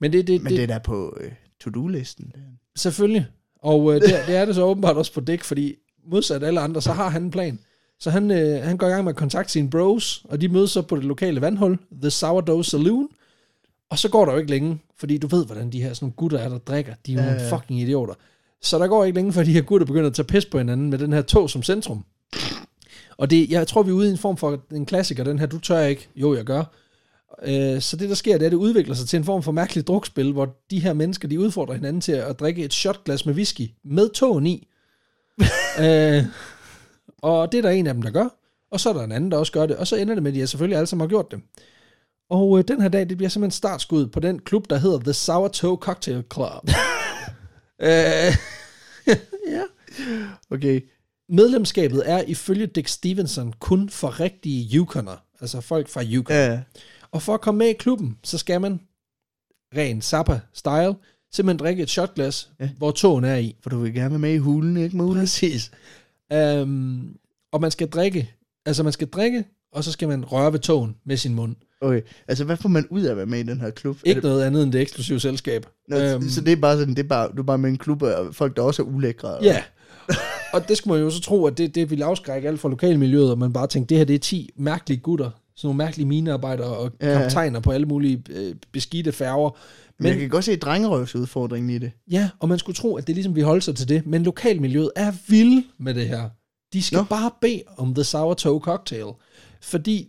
[0.00, 2.32] men det, det, men det er der på øh, to-do-listen.
[2.76, 3.26] Selvfølgelig.
[3.58, 5.74] Og øh, det, det er det så åbenbart også på dæk, fordi
[6.10, 7.58] modsat alle andre, så har han en plan.
[8.00, 10.70] Så han, øh, han går i gang med at kontakte sine bros, og de mødes
[10.70, 13.08] så på det lokale vandhul, The Sourdough Saloon.
[13.90, 16.12] Og så går der jo ikke længe, fordi du ved, hvordan de her sådan nogle
[16.16, 16.94] gutter er, der drikker.
[17.06, 17.56] De er jo Ja, nogle ja.
[17.56, 18.14] fucking idioter.
[18.62, 20.90] Så der går ikke længe, før de her gutter begynder at tage pis på hinanden
[20.90, 22.04] med den her tog som centrum.
[23.18, 25.46] Og det, jeg tror, vi er ude i en form for en klassiker, den her,
[25.46, 26.08] du tør ikke.
[26.16, 26.64] Jo, jeg gør.
[27.42, 29.52] Øh, Så det, der sker, det er, at det udvikler sig til en form for
[29.52, 33.34] mærkeligt drukspil, hvor de her mennesker, de udfordrer hinanden til at drikke et shotglas med
[33.34, 34.68] whisky med tågen i.
[35.80, 36.24] øh,
[37.26, 38.28] og det er der en af dem, der gør.
[38.70, 39.76] Og så er der en anden, der også gør det.
[39.76, 41.40] Og så ender det med, at de selvfølgelig alle sammen har gjort det.
[42.30, 45.12] Og øh, den her dag, det bliver simpelthen startskud på den klub, der hedder The
[45.12, 46.68] Sourdough Cocktail Club.
[47.88, 48.32] øh,
[49.56, 49.62] ja.
[50.50, 50.80] Okay.
[51.28, 55.16] Medlemskabet er ifølge Dick Stevenson kun for rigtige Yukoner.
[55.40, 56.36] Altså folk fra Yukon.
[56.36, 56.60] Ja,
[57.10, 58.80] Og for at komme med i klubben, så skal man,
[59.76, 60.94] ren Zappa-style,
[61.32, 62.70] simpelthen drikke et shotglas, ja.
[62.78, 63.56] Hvor tågen er i.
[63.60, 65.22] for du vil gerne være med i hulen, ikke muligt?
[65.22, 65.70] Præcis.
[66.34, 67.16] Um,
[67.52, 68.30] og man skal drikke,
[68.66, 71.56] altså man skal drikke, og så skal man røre ved tågen med sin mund.
[71.80, 73.96] Okay, altså hvad får man ud af at være med i den her klub?
[73.96, 75.66] Er Ikke det, noget andet end det eksklusive selskab.
[75.88, 76.28] Nå, Øhm.
[76.28, 78.34] Så det er bare sådan, det er bare, du er bare med en klub af
[78.34, 79.28] folk, der også er ulækre.
[79.36, 79.62] og- Ja.
[80.52, 83.30] og det skulle man jo så tro, at det, det ville afskrække alt fra lokalmiljøet,
[83.30, 86.76] og man bare tænkte, det her det er 10 mærkelige gutter, sådan nogle mærkelige minearbejdere
[86.76, 87.12] og Ja.
[87.12, 87.18] ja.
[87.18, 89.58] kaptajner på alle mulige øh, beskidte færger.
[89.98, 91.92] Men jeg kan godt se drengerøvsudfordringen i det.
[92.10, 94.90] Ja, og man skulle tro, at det ligesom vi holder sig til det, men lokalmiljøet
[94.96, 96.28] er vild med det her.
[96.72, 97.04] De skal Nå.
[97.04, 99.06] Bare bede om The Sourdough Cocktail,
[99.62, 100.08] fordi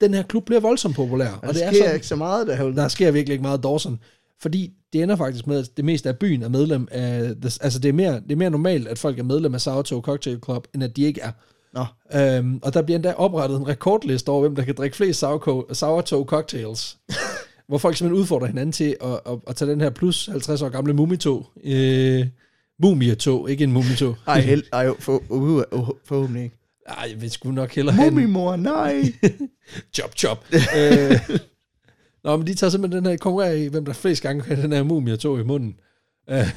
[0.00, 1.30] den her klub bliver voldsomt populær.
[1.30, 3.42] Og Og det det er sker sådan, ikke så meget, der der sker virkelig ikke
[3.42, 3.98] meget Dawson,
[4.40, 7.88] fordi det ender faktisk med, at det meste af byen er medlem af, altså det
[7.88, 10.84] er, mere, det er mere normalt, at folk er medlem af Sourdough Cocktail Club, end
[10.84, 11.32] at de ikke er.
[11.74, 11.84] Nå,
[12.20, 16.26] Øhm, og der bliver endda oprettet en rekordliste over, hvem der kan drikke flest sourdough
[16.26, 16.98] cocktails.
[17.68, 20.68] hvor folk simpelthen udfordrer hinanden til at, at, at tage den her plus 50 år
[20.68, 21.46] gamle mumitog.
[21.64, 22.26] Øh,
[22.82, 24.16] mumietog, ikke en mumitog.
[24.26, 26.56] ej, held, ej, for, uh, uh, uh, forhåbentlig ikke.
[26.88, 29.02] Ej, jeg vil sgu nok hellere have Mumimor, nej.
[29.94, 30.44] chop chop.
[30.52, 31.38] øh,
[32.24, 34.72] Nå, men de tager simpelthen den her konkurrerer i, hvem der flest gange kan den
[34.72, 35.74] her mumietog i munden.
[36.30, 36.50] Øh,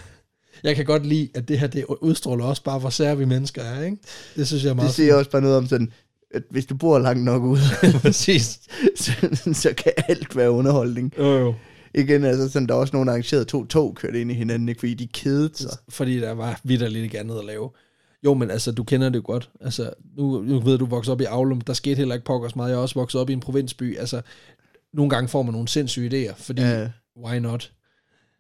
[0.64, 3.62] jeg kan godt lide, at det her det udstråler også bare, hvor sære vi mennesker
[3.62, 3.98] er, ikke?
[4.36, 5.92] Det synes jeg er Det meget siger også bare noget om sådan,
[6.36, 7.62] at hvis du bor langt nok ude,
[8.02, 8.60] præcis.
[8.96, 9.12] så,
[9.54, 11.14] så kan alt være underholdning.
[11.18, 11.54] Jo, jo.
[11.94, 14.70] Igen, altså sådan, der er også nogen, der arrangerede to tog kørt ind i hinanden,
[14.70, 14.80] ikke?
[14.80, 15.78] fordi de kedede sig.
[15.90, 17.70] fordi der var vidderligt ikke andet at lave.
[18.26, 19.50] Jo, men altså, du kender det jo godt.
[19.62, 21.62] Altså, nu, nu ved du, du voksede op i Aulum.
[21.62, 22.70] Der skete heller ikke pokkers meget.
[22.70, 23.98] Jeg er også vokset op i en provinsby.
[23.98, 24.22] Altså,
[24.94, 26.90] nogle gange får man nogle sindssyge idéer, fordi, Ja,
[27.26, 27.72] why not?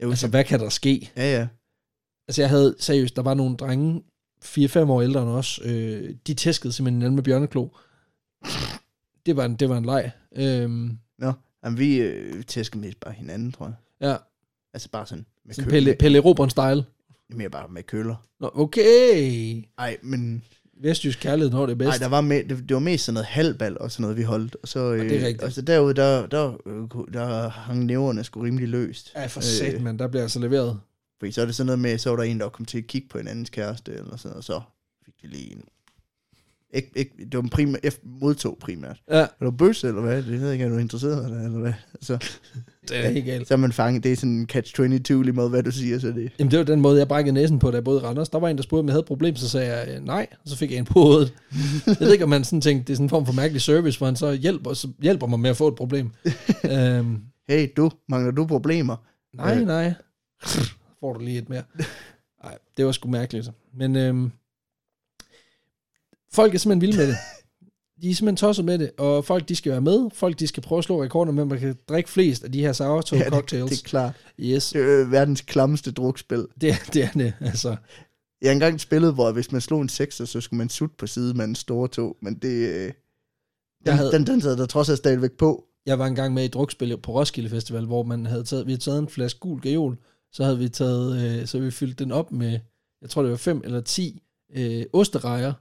[0.04, 1.12] jo, Altså, hvad kan der ske?
[1.18, 1.48] ja, ja.
[2.28, 4.02] Altså, jeg havde seriøst, der var nogle drenge,
[4.46, 7.68] 4-5 år ældre end os, øh, de tæskede simpelthen hinanden med bjørneklo.
[9.26, 10.12] Det var en, det var en leg.
[10.36, 14.10] Øhm, Nå, jamen, vi øh, tæsker mest bare hinanden, tror jeg.
[14.10, 14.16] ja,
[14.74, 16.84] Altså bare sådan med sådan kø- Pelle, med- Pelle Robron-style.
[17.30, 18.16] Mere bare med køller.
[18.40, 19.64] Nå, okay.
[19.78, 20.44] Ej, men
[20.82, 22.00] Vestjysk kærlighed, når det er nej, bedst.
[22.02, 24.56] der var med, det, det, var mest sådan noget halvbal og sådan noget, vi holdt.
[24.62, 25.44] Og så, øh, det er rigtigt.
[25.44, 29.12] Altså derude, der, der, øh, ku- der hang næverne sgu rimelig løst.
[29.16, 30.00] Ja, for Øh, satan, mand.
[30.00, 30.80] Der bliver altså leveret.
[31.20, 32.88] Fordi så er det sådan noget med, så var der en, der kom til at
[32.88, 34.62] kigge på en andens kæreste, eller sådan og så
[35.06, 35.64] fik de lige en...
[36.73, 38.97] Ikke, ikke, det var primært, jeg modtog primært.
[39.12, 40.23] Ja, Er du bøsse, eller hvad?
[40.23, 41.73] Det ved ikke, er du interesseret, eller, eller hvad?
[41.93, 42.17] Altså,
[42.89, 43.47] det er helt galt.
[43.47, 46.08] så er man fanget, det er sådan en catch-22 lige måde, hvad du siger, så
[46.08, 46.32] det...
[46.39, 48.30] Jamen, det var den måde, jeg brækkede næsen på, da jeg boede i Randers.
[48.30, 50.28] Der var en, der spurgte, om jeg havde et problem, så sagde jeg øh, nej,
[50.43, 51.34] og så fik jeg en på hovedet.
[51.88, 53.97] jeg ved ikke, om man sådan tænkte, det er sådan en form for mærkelig service,
[53.97, 56.12] hvor han så hjælper, så hjælper mig med at få et problem.
[56.71, 57.17] øhm,
[57.49, 58.95] Hey, du, mangler du problemer?
[59.34, 59.67] nej, Øh.
[59.67, 59.93] nej.
[60.99, 61.63] Får du lige et mere.
[62.43, 63.49] Nej, det var sgu mærkeligt.
[63.78, 64.32] Men øhm,
[66.36, 67.15] folk er simpelthen vilde med det.
[68.02, 70.10] De er simpelthen tosset med det, og folk de skal være med.
[70.13, 72.74] Folk de skal prøve at slå rekorder med, man kan drikke flest af de her
[72.74, 73.69] sourdough Ja, det, cocktails.
[73.71, 74.15] det er klart.
[74.39, 76.45] yes, Det er verdens klammeste drukspil.
[76.62, 77.34] det, er- det er det.
[77.41, 77.76] Altså,
[78.41, 81.08] Jeg har engang spillet, hvor hvis man slog en 6, så skulle man sutte på
[81.08, 82.69] side med en store tog, men det...
[82.69, 82.93] øh, Den,
[83.86, 85.63] Jeg havde- den, den sad der trods alt stadigvæk på.
[85.86, 88.71] jeg var engang med i et drukspil på Roskilde Festival, hvor man havde taget, vi
[88.71, 89.98] havde taget en flaske gul gajol,
[90.32, 92.60] så havde vi taget, øh, så havde vi fyldt den op med,
[93.02, 94.21] jeg tror det var fem eller ti
[94.56, 95.54] øh, osterejer.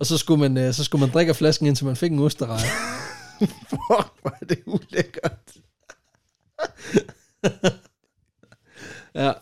[0.00, 2.18] Og så skulle, man, øh, så skulle man drikke af flasken, indtil man fik en
[2.18, 2.68] osterejer.
[3.40, 5.56] Fuck, hvor er det ulækkert.
[9.14, 9.32] ja,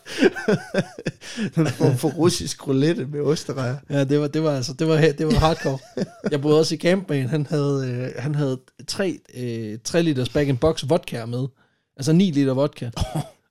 [1.55, 3.77] Den form for russisk roulette med osterejer.
[3.89, 5.79] ja det, var, det var altså, det var, det var hardcore.
[6.31, 10.01] Jeg boede også i camp med en, han havde, øh, han havde tre, øh, 3
[10.01, 11.47] liters bag in box vodka med.
[11.97, 12.89] Altså 9 liter vodka.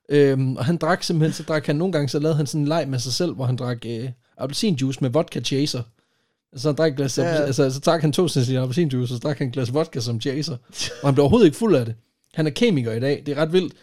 [0.09, 2.67] Øhm, og han drak simpelthen, så drak han nogle gange, så lavede han sådan en
[2.67, 5.83] leg med sig selv, hvor han drak øh, appelsinjuice med vodka chaser.
[6.55, 7.33] Altså han drak et glas, Ja, ja.
[7.33, 7.41] ja.
[7.45, 10.21] altså så drak han to cl appelsinjuice, og så drak han et glas vodka som
[10.21, 10.57] chaser.
[11.01, 11.95] Og han blev overhovedet ikke fuld af det.
[12.33, 13.73] Han er kemiker i dag, det er ret vildt.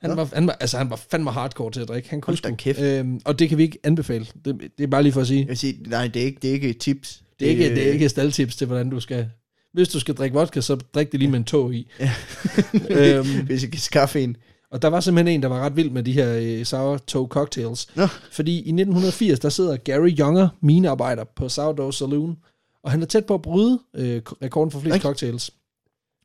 [0.00, 0.16] Han, Nå.
[0.16, 2.10] var, han, var, altså, han var fandme hardcore til at drikke.
[2.10, 2.80] Han kunne Hold kæft.
[2.80, 4.26] Øhm, og det kan vi ikke anbefale.
[4.44, 5.40] Det, det er bare lige for at sige.
[5.40, 7.22] Jeg vil sige, nej, det er ikke, det er ikke tips.
[7.40, 9.28] Det er ikke, det er ikke staldtips til, hvordan du skal...
[9.72, 11.90] Hvis du skal drikke vodka, så drik det lige med en tog i.
[12.90, 14.36] øhm, Hvis jeg kan skaffe en.
[14.74, 17.96] Og der var simpelthen en, der var ret vild med de her øh, sourdough cocktails.
[17.96, 18.06] Nå.
[18.32, 22.36] Fordi i 1980, der sidder Gary Younger, minearbejder på Sourdough Saloon,
[22.82, 25.00] og han er tæt på at bryde øh, rekorden for flest Ej.
[25.00, 25.50] cocktails.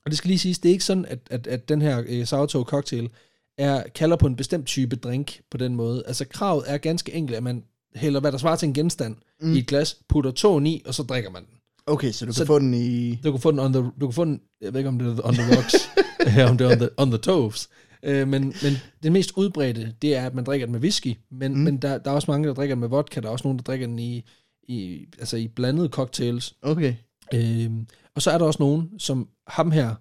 [0.06, 2.26] Og det skal lige siges, det er ikke sådan, at, at, at den her øh,
[2.26, 3.10] sourdough cocktail
[3.58, 6.04] er, kalder på en bestemt type drink på den måde.
[6.08, 7.64] Altså kravet er ganske enkelt, at man
[7.96, 9.54] hælder, hvad der svarer til en genstand Mm.
[9.54, 11.54] i et glas, putter tåen i, og så drikker man den.
[11.88, 13.16] Okay, så du kan Så- få den i...
[13.24, 15.08] Du kan få den on the, du kan få den, jeg ved ikke om det
[15.08, 15.76] er on the rocks,
[16.52, 17.70] om det er on the, on the toes.
[18.04, 21.16] Øh, men, men det mest udbredte, det er, at man drikker den med whisky.
[21.32, 21.60] Men, Mm.
[21.60, 23.20] men der, der er også mange, der drikker den med vodka.
[23.20, 24.26] Der er også nogen, der drikker den i,
[24.64, 26.56] i, altså i blandede cocktails.
[26.62, 26.96] Okay.
[27.34, 27.72] Øh,
[28.16, 29.96] og så er der også nogen, som ham her,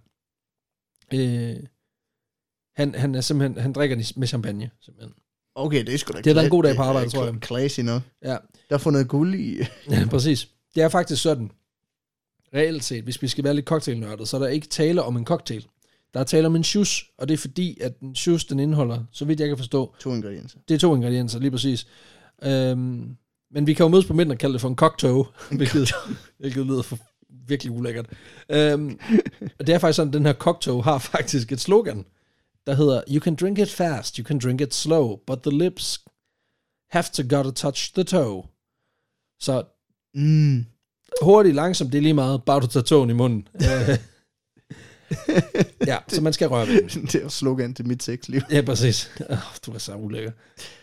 [1.15, 1.57] øh,
[2.77, 5.15] han, han er simpelthen, han drikker den med champagne, simpelthen.
[5.55, 6.19] Okay, det er sgu da...
[6.19, 7.35] Det er da en god dag på arbejde, tror jeg.
[7.45, 8.03] Classy nok.
[8.25, 8.37] Ja,
[8.69, 9.57] Der er fundet guld i...
[9.91, 10.49] Ja, præcis.
[10.75, 11.51] Det er faktisk sådan,
[12.55, 15.25] reelt set, hvis vi skal være lidt cocktailnørdet, så er der ikke tale om en
[15.25, 15.67] cocktail.
[16.15, 19.05] Der er tale om en shoes, og det er fordi, at en shoes, den indeholder,
[19.13, 20.59] så vidt jeg kan forstå, To ingredienser.
[20.69, 21.87] det er to ingredienser, lige præcis.
[22.43, 23.17] Øhm,
[23.51, 25.93] men vi kan jo mødes på midten og kalde det for en cocktail, hvilket,
[26.39, 26.99] hvilket lyder for
[27.49, 28.07] virkelig ulækkert.
[28.49, 28.99] Øhm,
[29.59, 32.05] og det er faktisk sådan, at den her cocktail har faktisk et slogan,
[32.67, 36.01] der hedder, You can drink it fast, you can drink it slow, but the lips
[36.91, 38.43] have to gotta touch the toe.
[39.41, 39.63] Så
[40.15, 40.65] Mm.
[41.23, 43.49] hurtigt, langsomt, det er lige meget, bare du tager tågen i munden.
[45.87, 47.05] Ja, så man skal røre ved den.
[47.13, 48.41] det er slogan til mit sexliv.
[48.51, 49.11] Ja, præcis.
[49.31, 50.31] Oh, du er så ulækker.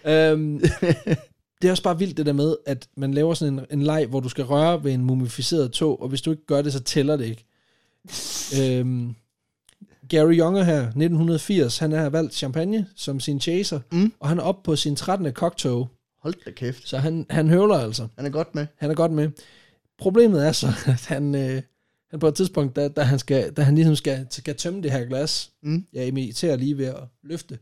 [0.05, 0.59] Øhm,
[1.61, 4.05] det er også bare vildt det der med, at man laver sådan en, en leg,
[4.09, 6.79] hvor du skal røre ved en mumificeret tog, og hvis du ikke gør det, så
[6.79, 7.45] tæller det ikke.
[8.61, 9.15] øhm,
[10.09, 14.13] Gary Younger her, 1980, han har valgt champagne som sin chaser, Mm.
[14.19, 15.31] og han er oppe på sin 13.
[15.31, 15.83] cocktail,
[16.21, 16.89] Hold da kæft.
[16.89, 18.07] så han, han høvler altså.
[18.15, 18.67] Han er godt med.
[18.77, 19.29] Han er godt med.
[19.99, 21.61] Problemet er så, at han, øh,
[22.09, 24.91] han på et tidspunkt, da, da, han, skal, da han ligesom skal, skal tømme det
[24.91, 25.85] her glas, Mm.
[25.93, 27.59] jeg imiterer lige ved at løfte,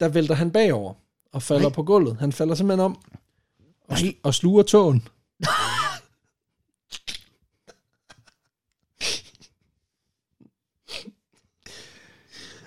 [0.00, 0.94] der vælter han bagover
[1.32, 1.72] og falder Nej.
[1.72, 2.16] på gulvet.
[2.16, 3.02] Han falder simpelthen om
[3.88, 4.14] og, Nej.
[4.22, 5.08] og sluger tåen.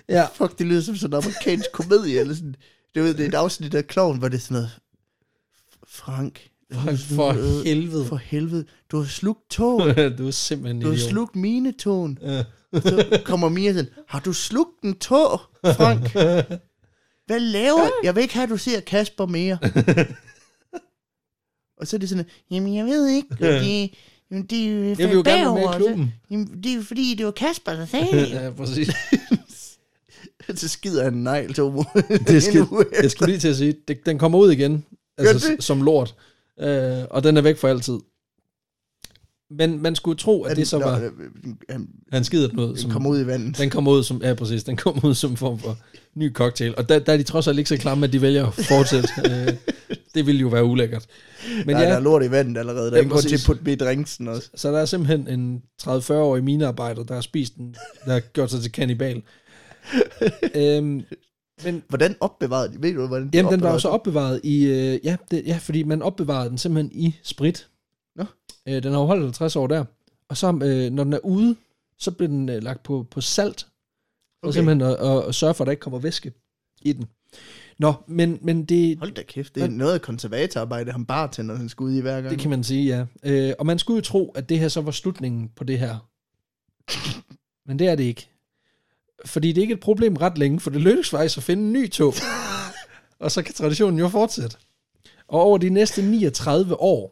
[0.09, 2.55] ja, Fuck, det lyder som sådan en amerikansk komedie, eller sådan.
[2.95, 4.79] Det er, det er et afsnit af Kloven, hvor det er sådan noget...
[5.87, 6.49] Frank.
[6.73, 8.05] For, for helvede.
[8.05, 8.65] For helvede.
[8.91, 9.81] Du har slugt tog.
[10.17, 11.09] du er simpelthen en Du har idiot.
[11.09, 12.19] slugt mine tåen.
[12.21, 12.43] Ja.
[12.73, 16.11] Så kommer Mia sådan, har du slugt en tå, Frank?
[17.27, 19.57] Hvad laver Jeg vil ikke have, at du ser Kasper mere.
[21.81, 23.89] og så er det sådan, jamen jeg ved ikke, det,
[24.31, 26.13] jamen, det er jo Jeg vil jo gerne være med i så- klubben.
[26.31, 28.29] Jamen, det er jo fordi, det var Kasper, der sagde det.
[28.29, 28.91] ja, præcis.
[30.55, 31.83] så skider han en negl til homo.
[32.27, 32.67] Det skal,
[33.01, 34.85] jeg skulle lige til at sige, det, den kommer ud igen,
[35.17, 36.15] altså som lort,
[36.59, 37.99] øh, og den er væk for altid.
[39.49, 41.11] Men man skulle tro, at det så var,
[41.69, 42.77] Han, han skider den ud.
[42.77, 43.57] Som, kom ud i vandet.
[43.57, 45.77] Den kommer ud som, ja præcis, den kommer ud som en form for
[46.15, 46.73] ny cocktail.
[46.77, 49.09] Og der, der er de trods alt ikke så klamme, at de vælger at fortsætte.
[49.29, 49.53] øh,
[50.15, 51.05] det ville jo være ulækkert.
[51.65, 52.91] Men Nej, ja, der er lort i vandet allerede.
[52.91, 54.49] Der er grund til at putte i drinksen også.
[54.55, 58.61] så der er simpelthen en 30-40-årig minearbejder, der har spist den, der har gjort sig
[58.61, 59.21] til kannibal.
[60.55, 61.03] øhm,
[61.63, 62.81] men Hvordan opbevarede de?
[62.81, 64.65] Ved du, hvordan de Jamen, den var jo så opbevaret i...
[64.65, 67.69] Øh, ja, det, ja, fordi man opbevarede den simpelthen i sprit.
[68.15, 68.25] Nå.
[68.67, 69.85] Øh, den har jo holdt 50 år der.
[70.29, 71.55] Og så, øh, når den er ude,
[71.97, 73.67] så bliver den øh, lagt på, på salt.
[74.43, 74.53] Okay.
[74.53, 76.33] simpelthen at, at, at sørge for, at der ikke kommer væske
[76.81, 77.05] i den.
[77.79, 81.69] Nå, men, men det, Hold da kæft, det er noget af konservatorarbejde, han bartender, han
[81.69, 82.29] skal ud i hver gang.
[82.29, 83.05] det kan man sige, ja.
[83.23, 86.09] Øh, og man skulle jo tro, at det her så var slutningen på det her.
[87.67, 88.29] Men det er det ikke.
[89.25, 91.73] Fordi det er ikke et problem ret længe, for det lykkedes faktisk at finde en
[91.73, 92.13] ny tog.
[93.19, 94.57] og så kan traditionen jo fortsætte.
[95.27, 97.11] Og over de næste 39 år,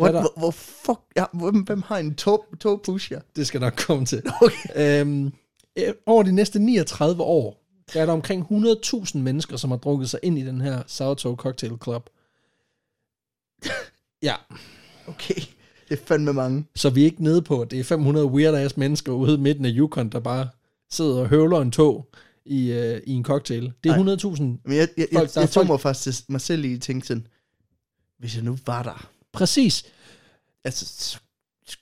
[0.00, 3.20] What, er der- hvor, hvor fuck, ja, hvem, hvem har en tog, tog pusher?
[3.36, 5.00] det skal nok komme til, Okay.
[5.00, 5.32] øhm,
[5.78, 7.60] øh, over de næste 39 år,
[7.92, 11.36] der er der omkring 100.000 mennesker, som har drukket sig ind i den her Sourdough
[11.36, 12.10] Cocktail Club.
[14.22, 14.34] Ja,
[15.06, 15.34] Okay,
[15.88, 16.64] det er fandme mange.
[16.76, 19.70] så vi er ikke nede på, at det er 500 weird-ass mennesker ude midten af
[19.74, 20.48] Yukon, der bare
[20.94, 22.10] sidder og høvler en tog
[22.44, 23.72] i, øh, i en cocktail.
[23.84, 26.64] Det er 100.000 Men jeg, jeg, jeg, er jeg tog mig faktisk til mig selv
[26.64, 27.26] i at tænke sådan,
[28.18, 29.84] hvis jeg nu var der, præcis.
[30.64, 31.18] altså, så,
[31.66, 31.78] så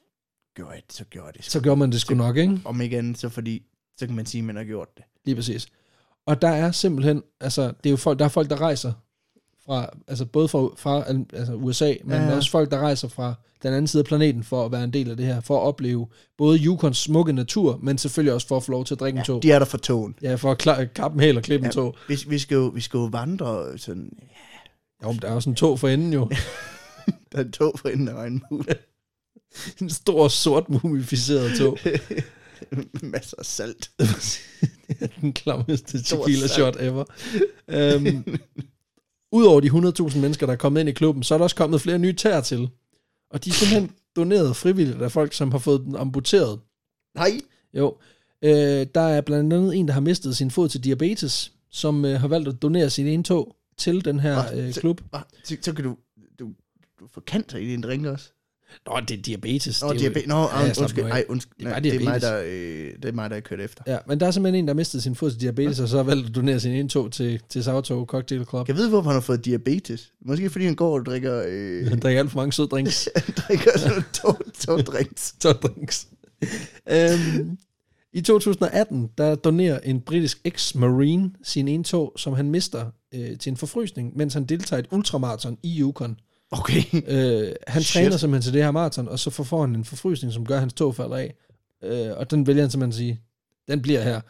[0.54, 1.44] gjorde jeg det, så gjorde jeg det.
[1.44, 2.60] Så gjorde man det sgu nok, ikke?
[2.64, 3.62] Om ikke andet, så fordi,
[3.96, 5.04] så kan man sige, at man har gjort det.
[5.24, 5.66] Lige præcis.
[6.26, 8.92] Og der er simpelthen, altså, det er jo folk, der er folk, der rejser
[9.66, 12.28] fra, altså både fra, fra altså USA, men Ja, ja.
[12.30, 12.36] ja.
[12.36, 15.10] også folk, der rejser fra den anden side af planeten for at være en del
[15.10, 16.06] af det her, for at opleve
[16.38, 19.24] både Yukons smukke natur, men selvfølgelig også for at få lov til at drikke en
[19.24, 19.42] tog.
[19.42, 20.14] De er der for togen.
[20.22, 21.96] Ja, for at klar, kappe en hæl og klippe en tog.
[22.08, 24.10] Vi, vi, skal jo, vi skal jo vandre sådan,
[25.02, 26.28] Jo, men der er også en tog for enden jo.
[27.32, 28.66] der er en tog for enden af regnbuen.
[29.80, 31.78] en stor, sort, mumificeret tog.
[33.02, 33.90] Masser af salt.
[35.20, 37.04] den klammeste tequila shot ever.
[37.96, 38.24] Um,
[39.32, 41.80] Udover de 100.000 mennesker, der er kommet ind i klubben, så er der også kommet
[41.80, 42.68] flere nye tæer til.
[43.30, 46.60] Og de er simpelthen doneret frivilligt af folk, som har fået den amputeret.
[47.14, 47.40] Nej,
[47.74, 47.96] Jo,
[48.42, 52.20] øh, der er blandt andet en, der har mistet sin fod til diabetes, som øh,
[52.20, 55.00] har valgt at donere sin ene tog til den her øh, klub.
[55.44, 55.96] så, så kan du,
[56.38, 56.52] du,
[57.00, 58.32] du få kanter i din drink også.
[58.86, 59.82] Nå, det er diabetes.
[59.82, 60.28] Nå, det er jo- diabetes.
[60.28, 61.04] Nå, Ja, slap undskyld.
[61.04, 61.54] Ej, undskyld.
[61.58, 63.82] Det er Nej, det, er mig, der, øh, det er mig, der er kørt efter.
[63.86, 66.04] Ja, men der er simpelthen en, der mistet sin fod til diabetes, og så har
[66.04, 68.68] valgt at donere sin ene tog til, til Sourdough Cocktail Club.
[68.68, 70.12] Jeg vide, hvorfor han har fået diabetes?
[70.26, 73.08] Måske fordi han går og drikker, øh, Han drikker alt for mange søde drinks.
[73.26, 75.34] han drikker sådan to, to drinks.
[75.40, 76.08] Så drinks.
[76.90, 77.58] øhm,
[78.12, 83.50] I 2018, der donerer en britisk ex-marine sin ene tog, som han mister øh, til
[83.50, 86.16] en forfrysning, mens han deltager i et ultramarathon i Yukon.
[86.52, 86.82] Okay.
[87.08, 88.02] Øh, han Shit.
[88.02, 90.60] træner simpelthen til det her maraton, og så får- han en forfrysning, som gør, at
[90.60, 91.34] hans tog falder af.
[91.84, 93.20] Øh, og den vælger han simpelthen at sige,
[93.68, 94.20] den bliver her.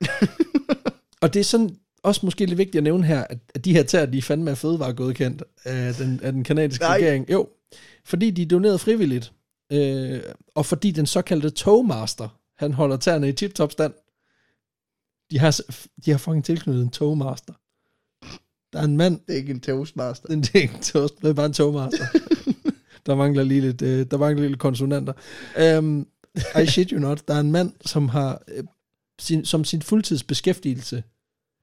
[1.22, 3.82] og det er sådan også måske lidt vigtigt at nævne her, at, at de her
[3.82, 6.96] tæer, de er fandme af fødevaregodkendt af den, af den kanadiske Nej.
[6.96, 7.30] regering.
[7.32, 7.48] Jo,
[8.04, 9.32] fordi de er doneret frivilligt,
[9.72, 10.22] øh,
[10.54, 13.92] og fordi den såkaldte togmaster, han holder tæerne i tip-top stand.
[15.30, 15.60] De har,
[16.04, 17.52] de har fucking tilknyttet en togmaster.
[18.74, 20.28] Der er en mand, Det er ikke en toastmaster.
[20.28, 22.04] den er ikke toast, det er bare en togmaster.
[23.06, 25.12] der mangler lige lidt, øh, der mangler lidt konsonanter.
[25.78, 26.06] Um,
[26.62, 28.64] I shit you not, der er en mand, som har øh,
[29.20, 31.02] sin, som sin fuldtidsbeskæftigelse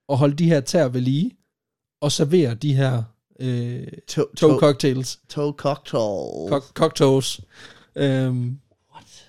[0.08, 1.30] at holde de her tær ved lige,
[2.00, 3.02] og servere de her
[3.40, 6.48] øh, To, to, cocktails, to cocktail.
[6.48, 7.40] cock, cocktails.
[8.28, 8.58] Um,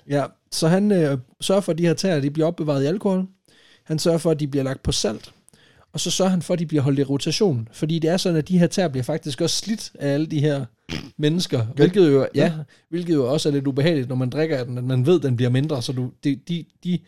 [0.10, 3.26] ja, så han øh, sørger for, at de her tæer, de bliver opbevaret i alkohol.
[3.84, 5.34] Han sørger for, at de bliver lagt på salt.
[5.94, 7.68] Og så sørger han for, at de bliver holdt i rotation.
[7.72, 10.40] Fordi det er sådan, at de her tæer bliver faktisk også slidt af alle de
[10.40, 10.66] her
[11.18, 11.66] mennesker.
[11.66, 12.54] Hvilket jo, ja,
[12.90, 15.24] hvilket jo også er lidt ubehageligt, når man drikker af den, at man ved, at
[15.24, 15.82] den bliver mindre.
[15.82, 17.00] Så du, de, de, de,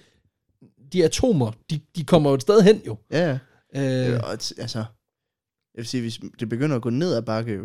[0.94, 2.98] de atomer, de, de kommer jo et sted hen jo.
[3.12, 3.38] Ja,
[3.76, 4.32] Øh, ja.
[4.32, 7.60] Altså, jeg vil sige, hvis det begynder at gå ned ad bakke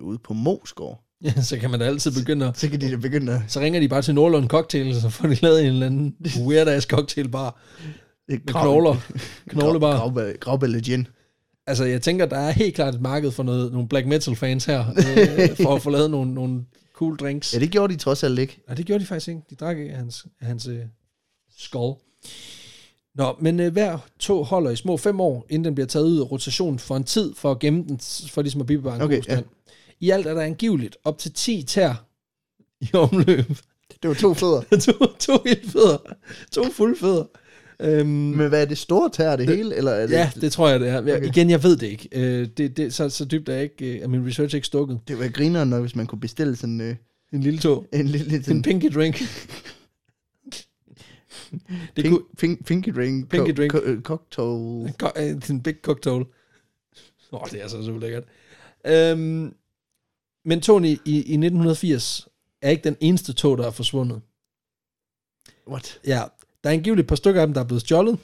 [0.00, 2.96] ude på Mosgård, ja, så kan man da altid begynde at, så kan de da
[2.96, 3.40] begynde at...
[3.48, 6.86] Så ringer de bare til Nordlund Cocktail, så får de lavet en eller anden weird-ass
[6.86, 7.60] cocktailbar
[8.28, 8.96] Med knogler.
[9.48, 10.10] Knoglebar.
[10.40, 11.06] Grav, gin.
[11.66, 14.64] Altså, jeg tænker, der er helt klart et marked for noget, nogle black metal fans
[14.64, 17.54] her, øh, for at få lavet nogle, nogle cool drinks.
[17.54, 18.60] Ja, det gjorde de trods alt ikke.
[18.66, 19.40] Nej, det gjorde de faktisk ikke.
[19.50, 20.80] De drak ikke af hans, af hans øh,
[21.58, 21.96] skål.
[23.14, 26.20] Nå, men øh, hver tog holder i små fem år, inden den bliver taget ud
[26.20, 29.16] af rotation for en tid, for at gemme den, for ligesom at bibevare en Okay,
[29.16, 29.44] god stand.
[30.00, 32.04] I alt er der angiveligt op til 10 tær
[32.80, 33.48] i omløb.
[34.02, 34.62] Det var to fødder.
[34.86, 35.98] to, to helt fødder.
[36.52, 37.24] To fulde fødder.
[37.80, 39.74] Øhm, Men hvad er det store tær, det hele?
[39.76, 41.02] Eller er det, ja, det tror jeg, det er.
[41.02, 41.26] Jeg, Okay.
[41.26, 42.08] Igen, jeg ved det ikke.
[42.12, 45.00] Øh, det, det, så, så dybt er ikke, øh, er min research ikke stukket.
[45.08, 46.96] det var grineren nok, hvis man kunne bestille sådan øh,
[47.32, 47.86] En lille tog.
[47.92, 49.16] en lille En sådan, pinky drink.
[51.96, 53.28] det pink, kunne, pink, pinky drink.
[53.30, 53.74] Pinky co- drink.
[53.74, 54.94] Co- øh, cocktail.
[55.02, 56.24] Co- øh, en big cocktail.
[57.32, 58.24] Åh, oh, det er så så lækkert.
[58.86, 59.54] Øhm,
[60.44, 62.28] men Tony, i, i 1980
[62.62, 64.20] er ikke den eneste tog, der er forsvundet.
[65.68, 66.00] What?
[66.06, 66.22] Ja,
[66.64, 68.18] der er angiveligt et par stykker af dem, der er blevet stjålet.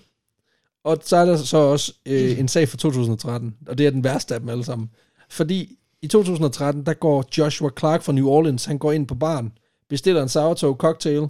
[0.85, 4.05] Og så er der så også øh, en sag fra 2013, og det er den
[4.05, 4.90] værste af dem alle sammen.
[5.29, 9.53] Fordi i 2013, der går Joshua Clark fra New Orleans, han går ind på baren,
[9.88, 11.29] bestiller en sourdough cocktail,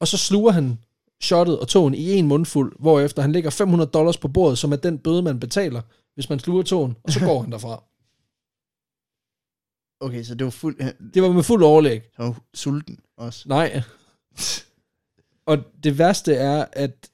[0.00, 0.78] og så sluger han
[1.22, 4.76] shottet og togen i en mundfuld, hvorefter han lægger 500 dollars på bordet, som er
[4.76, 5.82] den bøde, man betaler,
[6.14, 7.82] hvis man sluger togen, og så går han derfra.
[10.00, 10.80] Okay, så det var fuld...
[10.80, 12.02] Han Det var med fuld overlæg.
[12.18, 13.48] var sulten også.
[13.48, 13.82] Nej.
[15.46, 17.10] Og det værste er, at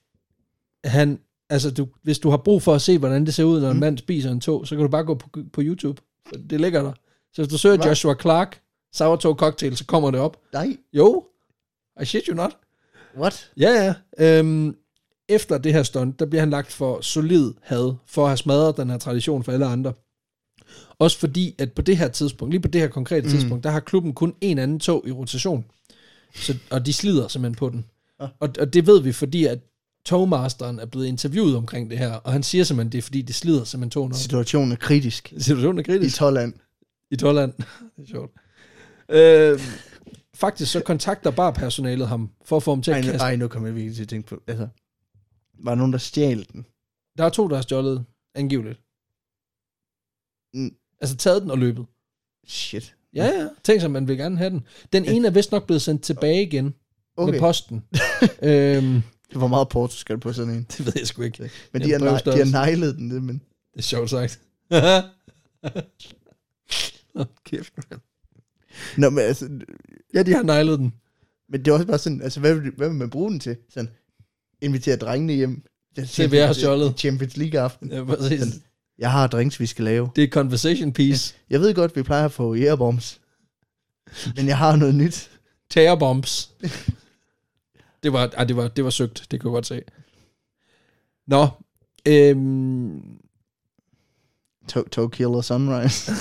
[0.85, 1.19] han,
[1.49, 3.73] altså du, hvis du har brug for at se, hvordan det ser ud, når en
[3.75, 3.79] Mm.
[3.79, 6.01] mand spiser en tog, så kan du bare gå på, på YouTube.
[6.49, 6.91] Det ligger der.
[7.33, 7.85] Så hvis du søger Hvad?
[7.87, 8.61] Joshua Clark,
[8.93, 10.37] sourdough cocktail, så kommer det op.
[10.53, 11.25] Nej, Jo,
[12.01, 12.57] I shit you not.
[13.17, 13.51] what?
[13.57, 13.69] Ja,
[14.19, 14.39] ja.
[14.39, 14.75] Øhm,
[15.29, 18.77] efter det her stunt, der bliver han lagt for solid had, for at have smadret
[18.77, 19.93] den her tradition for alle andre.
[20.99, 23.29] Også fordi, at på det her tidspunkt, lige på det her konkrete Mm.
[23.31, 25.65] tidspunkt, der har klubben kun en anden tog i rotation.
[26.35, 27.85] Så, og de slider simpelthen på den.
[28.19, 28.29] Ah.
[28.39, 29.59] Og, og det ved vi, fordi at
[30.05, 33.35] togmasteren er blevet interviewet omkring det her, og han siger simpelthen, det er fordi, det
[33.35, 34.17] slider simpelthen togen op.
[34.17, 36.53] Situationen er kritisk Situationen er i kritisk Tolland.
[37.11, 37.53] i Tolland.
[37.97, 38.31] det er sjovt.
[39.09, 39.59] Øh,
[40.35, 43.35] faktisk så kontakter barpersonalet ham, for at få ham til Ej, at nu, kaste ej,
[43.35, 44.43] nu kommer jeg virkelig til at tænke på...
[44.47, 44.67] Altså,
[45.59, 46.65] var der nogen, der stjal den?
[47.17, 48.79] Der er to, der har stjålet, angiveligt.
[50.53, 50.75] Mm.
[51.01, 51.85] Altså taget den og løbet.
[52.47, 52.95] Shit.
[53.13, 53.47] Ja, ja.
[53.63, 54.67] Tænk sig, man vil gerne have den.
[54.93, 56.73] Den ene er vist nok blevet sendt tilbage igen
[57.17, 57.31] okay.
[57.31, 57.83] Med posten.
[58.41, 60.67] øhm, det var meget porto, skal på sådan en.
[60.77, 61.49] det ved jeg sgu ikke.
[61.73, 63.41] Men Ja, de har, nej, de har nejlet den, det, men...
[63.73, 64.39] Det er sjovt sagt.
[67.15, 67.99] Åh, kæft, man.
[68.97, 69.49] Nå, men altså...
[70.13, 70.93] Ja, de har nejlet den.
[71.49, 73.57] Men det er også bare sådan, altså, hvad vil, hvad vil man bruge den til?
[73.69, 73.89] Sådan,
[74.61, 75.63] invitere drengene hjem.
[75.95, 76.93] Det er Til vi har stjålet.
[76.97, 77.91] Champions League aften.
[77.91, 78.39] Ja, præcis.
[78.39, 78.53] Sådan,
[78.99, 80.09] jeg har drinks, vi skal lave.
[80.15, 81.35] Det er conversation piece.
[81.49, 83.19] Jeg ved godt, vi plejer at få airbombs.
[84.35, 85.29] Men jeg har noget nyt.
[85.69, 86.49] Terror bombs.
[88.03, 89.81] Det var, ej, det var, det var søgt, det kunne jeg godt se.
[91.27, 91.47] Nå,
[92.07, 93.19] øhm,
[94.67, 96.11] To, to Killer Sunrise.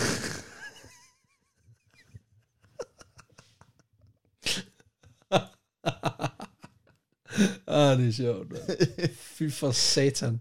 [7.66, 8.50] ah, det er sjovt.
[8.50, 9.08] mand.
[9.36, 10.40] Fy for satan.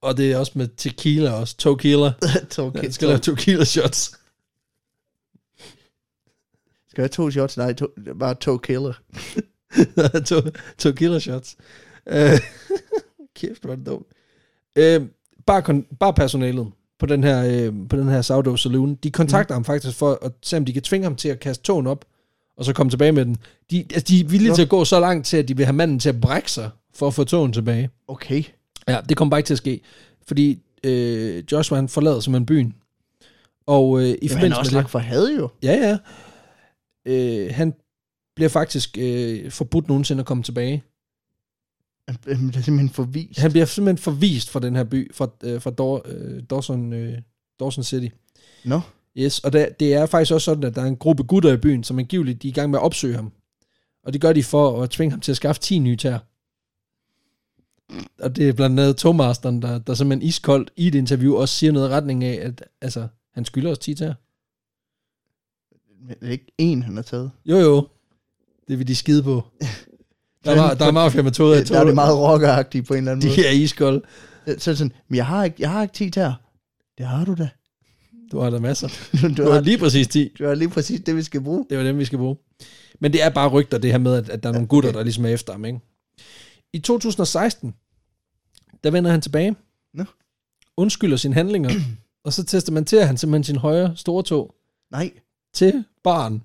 [0.00, 1.56] Og det er også med tequila også.
[1.56, 2.12] Tequila.
[2.22, 4.00] Jeg ki- skal lave tequila shots.
[6.88, 7.56] skal jeg have to shots?
[7.56, 7.86] Nej, to,
[8.18, 8.34] bare
[9.76, 10.20] to Killer.
[10.20, 10.36] to,
[10.78, 11.56] tequila shots.
[12.06, 12.38] Øh,
[13.36, 14.06] kæft, hvor er det dumt.
[14.76, 15.02] Øh,
[15.50, 16.66] kon- bare personalet
[16.98, 19.56] på den her, øh, på den her Sourdough Saloon, de kontakter mm.
[19.56, 22.04] ham faktisk for at se, om de kan tvinge ham til at kaste togen op,
[22.56, 23.36] og så komme tilbage med den.
[23.70, 24.54] De, altså, de er villige Nå.
[24.54, 26.70] til at gå så langt til, at de vil have manden til at brække sig,
[26.94, 27.90] for at få togen tilbage.
[28.08, 28.42] Okay.
[28.88, 29.80] Ja, det kommer bare ikke til at ske,
[30.28, 32.74] fordi øh, Joshua han forlader simpelthen byen.
[33.66, 35.48] Og øh, i Jamen, han er forbindelse også med det, for had jo.
[35.62, 35.98] ja, ja,
[37.12, 37.74] øh, han
[38.38, 40.82] bliver faktisk øh, forbudt nogensinde at komme tilbage.
[42.08, 43.40] Han bliver simpelthen forvist.
[43.40, 47.18] Han bliver simpelthen forvist fra den her by, fra, øh, fra Daw, øh, Dawson, øh,
[47.60, 48.08] Dawson City.
[48.64, 48.80] Nå,
[49.18, 51.56] Yes, og der, det er faktisk også sådan, at der er en gruppe gutter i
[51.56, 53.32] byen, som angiveligt de er i gang med at opsøge ham.
[54.02, 56.18] Og det gør de for at tvinge ham til at skaffe 10 nye tær.
[58.18, 61.72] Og det er blandt andet togmasteren, der, der simpelthen iskoldt i et interview også siger
[61.72, 64.12] noget i retning af, at altså, han skylder os 10 tær.
[66.06, 67.30] men det er ikke en, han har taget.
[67.44, 67.88] Jo jo,
[68.68, 69.44] det vil de skide på.
[70.44, 73.28] Der er, der er mafia-metoder i Der er det meget rockeragtigt på en eller anden
[73.28, 73.36] måde.
[73.36, 74.02] De er iskolde.
[74.58, 76.32] Så er sådan, men jeg har ikke, jeg har ikke 10 tær.
[76.98, 77.48] Det har du da.
[78.32, 78.88] Du har der masser.
[79.22, 80.32] Du, Du har, har lige præcis 10.
[80.38, 81.66] du har lige præcis det, vi skal bruge.
[81.70, 82.36] Det var dem, vi skal bruge.
[83.00, 84.98] Men det er bare rygter, det her med, at, at der er nogle gutter, okay.
[84.98, 85.80] der ligesom er efter ham, ikke?
[86.72, 87.74] I 2016,
[88.84, 89.56] der vender han tilbage,
[89.94, 90.04] Nå.
[90.76, 91.70] undskylder sine handlinger,
[92.24, 94.54] og så testamenterer han simpelthen sin højre store tog
[94.90, 95.10] Nej.
[95.54, 96.42] til barn,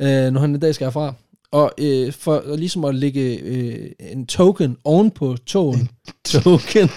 [0.00, 1.14] øh, når han en dag skal herfra.
[1.52, 5.90] Og øh, for ligesom at lægge øh, en token oven på togen,
[6.24, 6.88] token,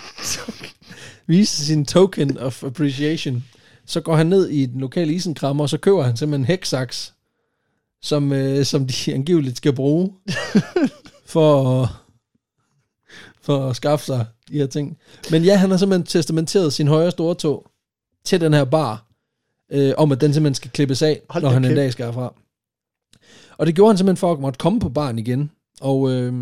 [1.27, 3.43] vise sin token of appreciation,
[3.85, 7.13] så går han ned i den lokale isenkrammer, og så køber han simpelthen en hæksaks,
[8.01, 10.13] som, øh, som de angiveligt skal bruge
[11.25, 11.89] for
[13.41, 14.97] for at skaffe sig de her ting.
[15.31, 17.65] Men ja, han har simpelthen testamenteret sin højre store tog
[18.25, 19.05] til den her bar,
[19.71, 21.77] øh, om at den simpelthen skal klippes af, Hold når han en kæft.
[21.77, 22.33] dag skal herfra.
[23.57, 25.51] Og det gjorde han simpelthen for at måtte komme på baren igen.
[25.81, 26.33] Og øh,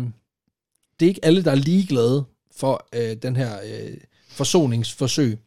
[1.00, 2.24] det er ikke alle, der er ligeglade
[2.56, 3.96] for øh, den her øh,
[4.28, 5.38] forsoningsforsøg.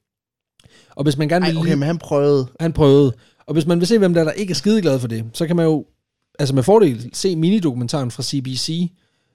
[0.89, 2.47] Og hvis man gerne Ej, vil okay, lige, men han prøvede.
[2.59, 3.13] han prøvede.
[3.45, 5.47] Og hvis man vil se, hvem der, er, der ikke er skideglad for det, så
[5.47, 5.85] kan man jo
[6.39, 8.91] altså med fordel se minidokumentaren fra CBC,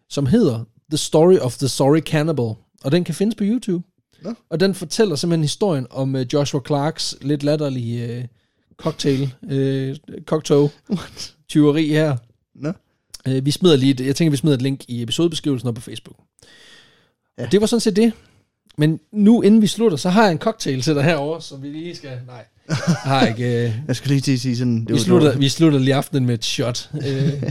[0.09, 2.55] som hedder The Story of the Sorry Cannibal.
[2.85, 3.87] Og den kan findes på YouTube.
[4.23, 4.35] Nå.
[4.51, 8.25] Og den fortæller simpelthen historien om uh, Joshua Clarks lidt latterlige uh,
[8.77, 10.69] cocktail, uh, cocktail
[11.51, 12.17] tyveri her.
[12.55, 12.73] Nå.
[13.29, 15.81] Uh, vi smider lige et, jeg tænker, vi smider et link i episodebeskrivelsen op på
[15.81, 16.17] Facebook.
[17.39, 17.45] Ja.
[17.45, 18.13] Og det var sådan set det.
[18.79, 21.69] Men nu, inden vi slutter, så har jeg en cocktail til dig herovre, som vi
[21.69, 22.11] lige skal...
[22.27, 23.67] Nej, jeg har ikke...
[23.67, 24.81] Uh, Jeg skulle lige til at sige sådan...
[24.81, 26.91] Det vi, var slutter, vi slutter lige aftenen med et shot.
[26.93, 27.03] Uh,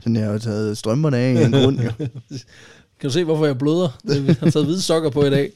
[0.00, 1.90] Sådan, jeg har taget strømperne af i en grund, jo.
[3.00, 3.98] Kan du se, hvorfor jeg bløder?
[4.04, 5.52] Jeg har taget hvide sokker på i dag.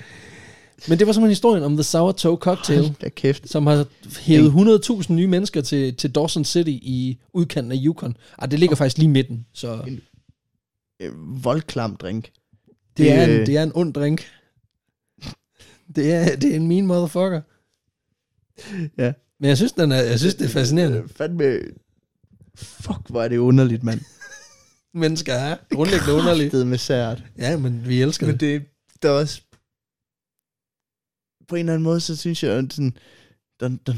[0.88, 3.48] Men det var simpelthen historien om The Sour Toe Cocktail, Hold da kæft.
[3.50, 3.86] som har
[4.20, 8.16] hævet 100.000 nye mennesker til, til Dawson City i udkanten af Yukon.
[8.38, 9.96] Ah, det ligger faktisk lige midten, så
[11.00, 12.30] Øh, Voldklam drink.
[12.96, 14.26] det er, det- en, det er en ond drink.
[15.96, 17.40] Det er, det er en mean motherfucker.
[18.98, 19.12] Ja.
[19.40, 20.98] Men jeg synes, den er, jeg synes det er fascinerende.
[20.98, 21.58] Øh, Fandme...
[22.56, 24.00] Fuck, hvor er det underligt, mand.
[24.94, 26.50] Mennesker er grundlæggende underlige.
[26.50, 27.22] Det med sært.
[27.38, 28.40] Ja, men vi elsker Men det.
[28.40, 28.62] det,
[29.02, 29.40] der er også...
[31.48, 32.96] På en eller anden måde, så synes jeg, at sådan,
[33.60, 33.96] der, der, er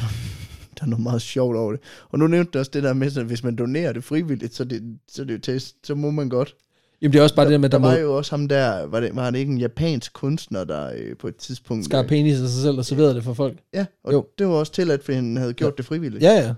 [0.80, 1.80] der er noget meget sjovt over det.
[2.08, 4.64] Og nu nævnte du også det der med, at hvis man donerer det frivilligt, så,
[4.64, 6.56] det, så, det jo test, så må man godt.
[7.02, 8.32] Jamen, det er også bare det der med, der, der, der må var jo også
[8.32, 11.84] ham der, var det, var det ikke en japansk kunstner, der øh, på et tidspunkt...
[11.84, 13.58] skære øh, penis af sig selv og servere det for folk.
[13.74, 14.26] Ja, og Jo.
[14.38, 16.22] det var også tilladt, fordi han havde gjort det frivilligt.
[16.22, 16.54] Ja, ja.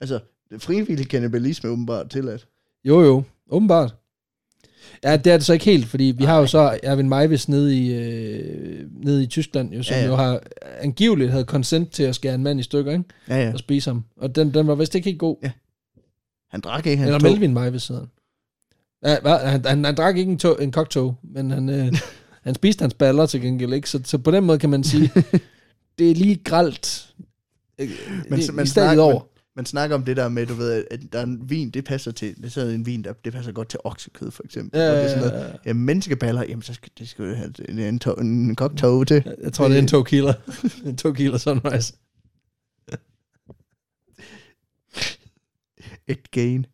[0.00, 0.18] Altså,
[0.50, 2.46] det frivillige kannibalisme er åbenbart tilladt.
[2.84, 3.22] Jo, jo.
[3.50, 3.94] Åbenbart.
[5.04, 7.78] Ja, det er det så ikke helt, fordi vi har jo så Erwin Meiwes nede
[7.78, 10.40] i, øh, nede i Tyskland, jo, som ja, Ja, jo har
[10.80, 13.04] angiveligt havde consent til at skære en mand i stykker, ikke?
[13.28, 13.52] Ja, ja.
[13.52, 14.04] Og spise ham.
[14.16, 15.36] Og den, den var vist ikke helt god.
[15.42, 15.50] Ja,
[16.50, 17.30] Han drak ikke, han Eller tog.
[17.30, 18.10] Melvin Meiwes hedder han.
[19.10, 19.38] Ja, hvad?
[19.50, 21.92] Han, han, han drak ikke en, tog, en cocktail, men han, øh,
[22.44, 23.90] han spiste hans baller til gengæld, ikke?
[23.90, 25.10] Så, så på den måde kan man sige,
[25.98, 27.06] det er lige gralt.
[27.78, 27.90] Øh,
[28.30, 29.20] Men det, man snakker- over.
[29.60, 32.12] Man snakker om det der med, du ved, at der er en vin, det passer
[32.12, 34.80] til, det er sådan en vin, der, det passer godt til oksekød, for eksempel.
[34.80, 35.72] Ja, og det er sådan noget, ja.
[35.72, 39.36] menneskeballer, jamen så skal, det skal jo have en, en, to, en cocktail til.
[39.42, 40.32] Jeg tror, det er en to kilo.
[40.86, 41.94] en to kilo sunrise.
[46.08, 46.66] Et gain.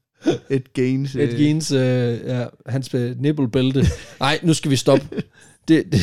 [0.50, 1.14] Et gains.
[1.14, 3.84] Et øh, Gens, øh, ja, hans øh, nipplebælte.
[4.20, 5.22] Nej, nu skal vi stoppe.
[5.68, 6.00] Det, det,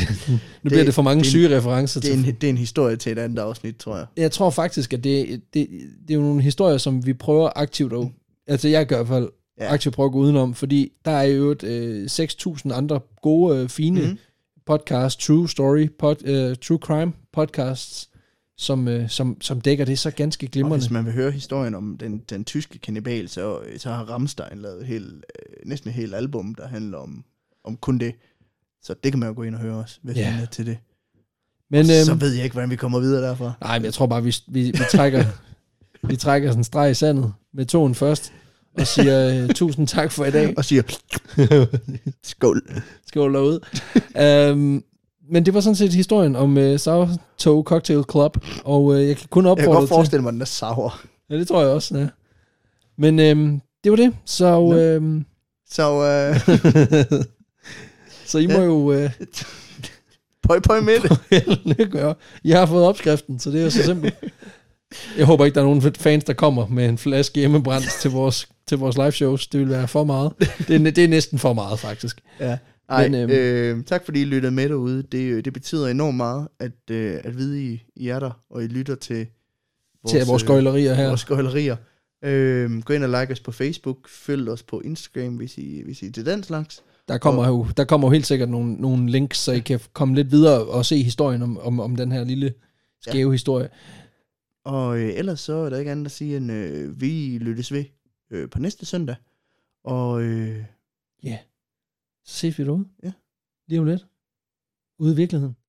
[0.64, 2.20] nu bliver det for mange det syge referencer Det til.
[2.20, 4.06] en, det er en historie til et andet afsnit, tror jeg.
[4.18, 5.68] Jeg tror faktisk, at det, det,
[6.08, 8.08] det er jo nogle historier, som vi prøver aktivt at...
[8.48, 9.74] Altså, jeg gør i hvert fald Ja.
[9.74, 13.70] aktivt prøve at gå udenom, fordi der er jo et øh, 6.000 andre gode, øh,
[13.70, 14.18] fine mm.
[14.66, 18.10] podcasts, true story, pod, øh, true crime podcasts,
[18.58, 20.78] som, øh, som, som dækker det så ganske Og glimrende.
[20.78, 24.82] hvis man vil høre historien om den, den tyske kannibal, så, så har Rammstein lavet
[24.82, 27.24] et helt, øh, næsten et helt album, der handler om,
[27.64, 28.14] om kun det.
[28.84, 30.32] Så det kan man jo gå ind og høre også, hvis Ja.
[30.32, 30.78] man er til det.
[31.70, 33.54] Men, så øhm, ved jeg ikke, hvordan vi kommer videre derfra.
[33.62, 35.26] nej, men jeg tror bare, vi, vi, vi trækker,
[36.10, 38.34] vi trækker sådan en streg i sandet med tonen først,
[38.80, 40.54] og siger øh, tusind tak for i dag.
[40.58, 40.84] Og siger,
[42.24, 42.62] skål.
[43.08, 43.60] Skål derude.
[44.54, 44.84] um,
[45.32, 49.18] men det var sådan set historien om uh, Sour Toe Cocktail Club, og uh, jeg
[49.18, 49.94] kan kun Jeg kan opfordre godt til...
[49.96, 51.02] forestille mig, at den er sour.
[51.30, 52.08] Ja, det tror jeg også, ja.
[52.98, 54.76] Men øhm, det var det, så, Nå.
[54.76, 55.26] øhm,
[55.70, 57.24] Så øh,
[58.34, 58.64] så I må Ja.
[58.64, 59.10] jo øh,
[60.48, 61.92] pøj pøj med det.
[61.92, 62.16] gøre.
[62.44, 64.14] I har fået opskriften, så det er jo så simpelt.
[65.18, 68.48] Jeg håber ikke, der er nogen fans, der kommer med en flaske hjemmebrændt til vores,
[68.68, 69.48] til vores live shows.
[69.48, 70.32] Det vil være for meget.
[70.68, 72.22] Det er, det er næsten for meget, faktisk.
[72.40, 72.58] Ja.
[72.90, 75.04] Ej, Men, øhm, øh, tak fordi I lyttede med derude.
[75.04, 78.64] Det, øh, det betyder enormt meget, at, øh, at vide, I, I er der, og
[78.64, 79.28] I lytter til
[80.10, 81.08] Til vores gøjlerier her.
[81.08, 81.76] Vores skøjlerier.
[82.26, 84.10] Øh, gå ind og like os på Facebook.
[84.10, 86.84] Følg os på Instagram, hvis I, hvis I er til den slags.
[87.08, 90.16] Der kommer jo, der kommer jo helt sikkert nogle, nogle links, så I kan komme
[90.16, 92.54] lidt videre og se historien om, om, om den her lille
[93.02, 93.32] skæve ja.
[93.32, 93.70] historie.
[94.64, 97.86] Og øh, ellers så er der ikke andet at sige, end øh, vi lyttes ved
[98.32, 99.16] øh, på næste søndag.
[99.84, 100.66] Og øh,
[102.24, 102.86] Så ses vi derude.
[103.04, 103.12] Ja.
[103.68, 104.08] Lige om lidt.
[105.00, 105.56] Ude i virkeligheden.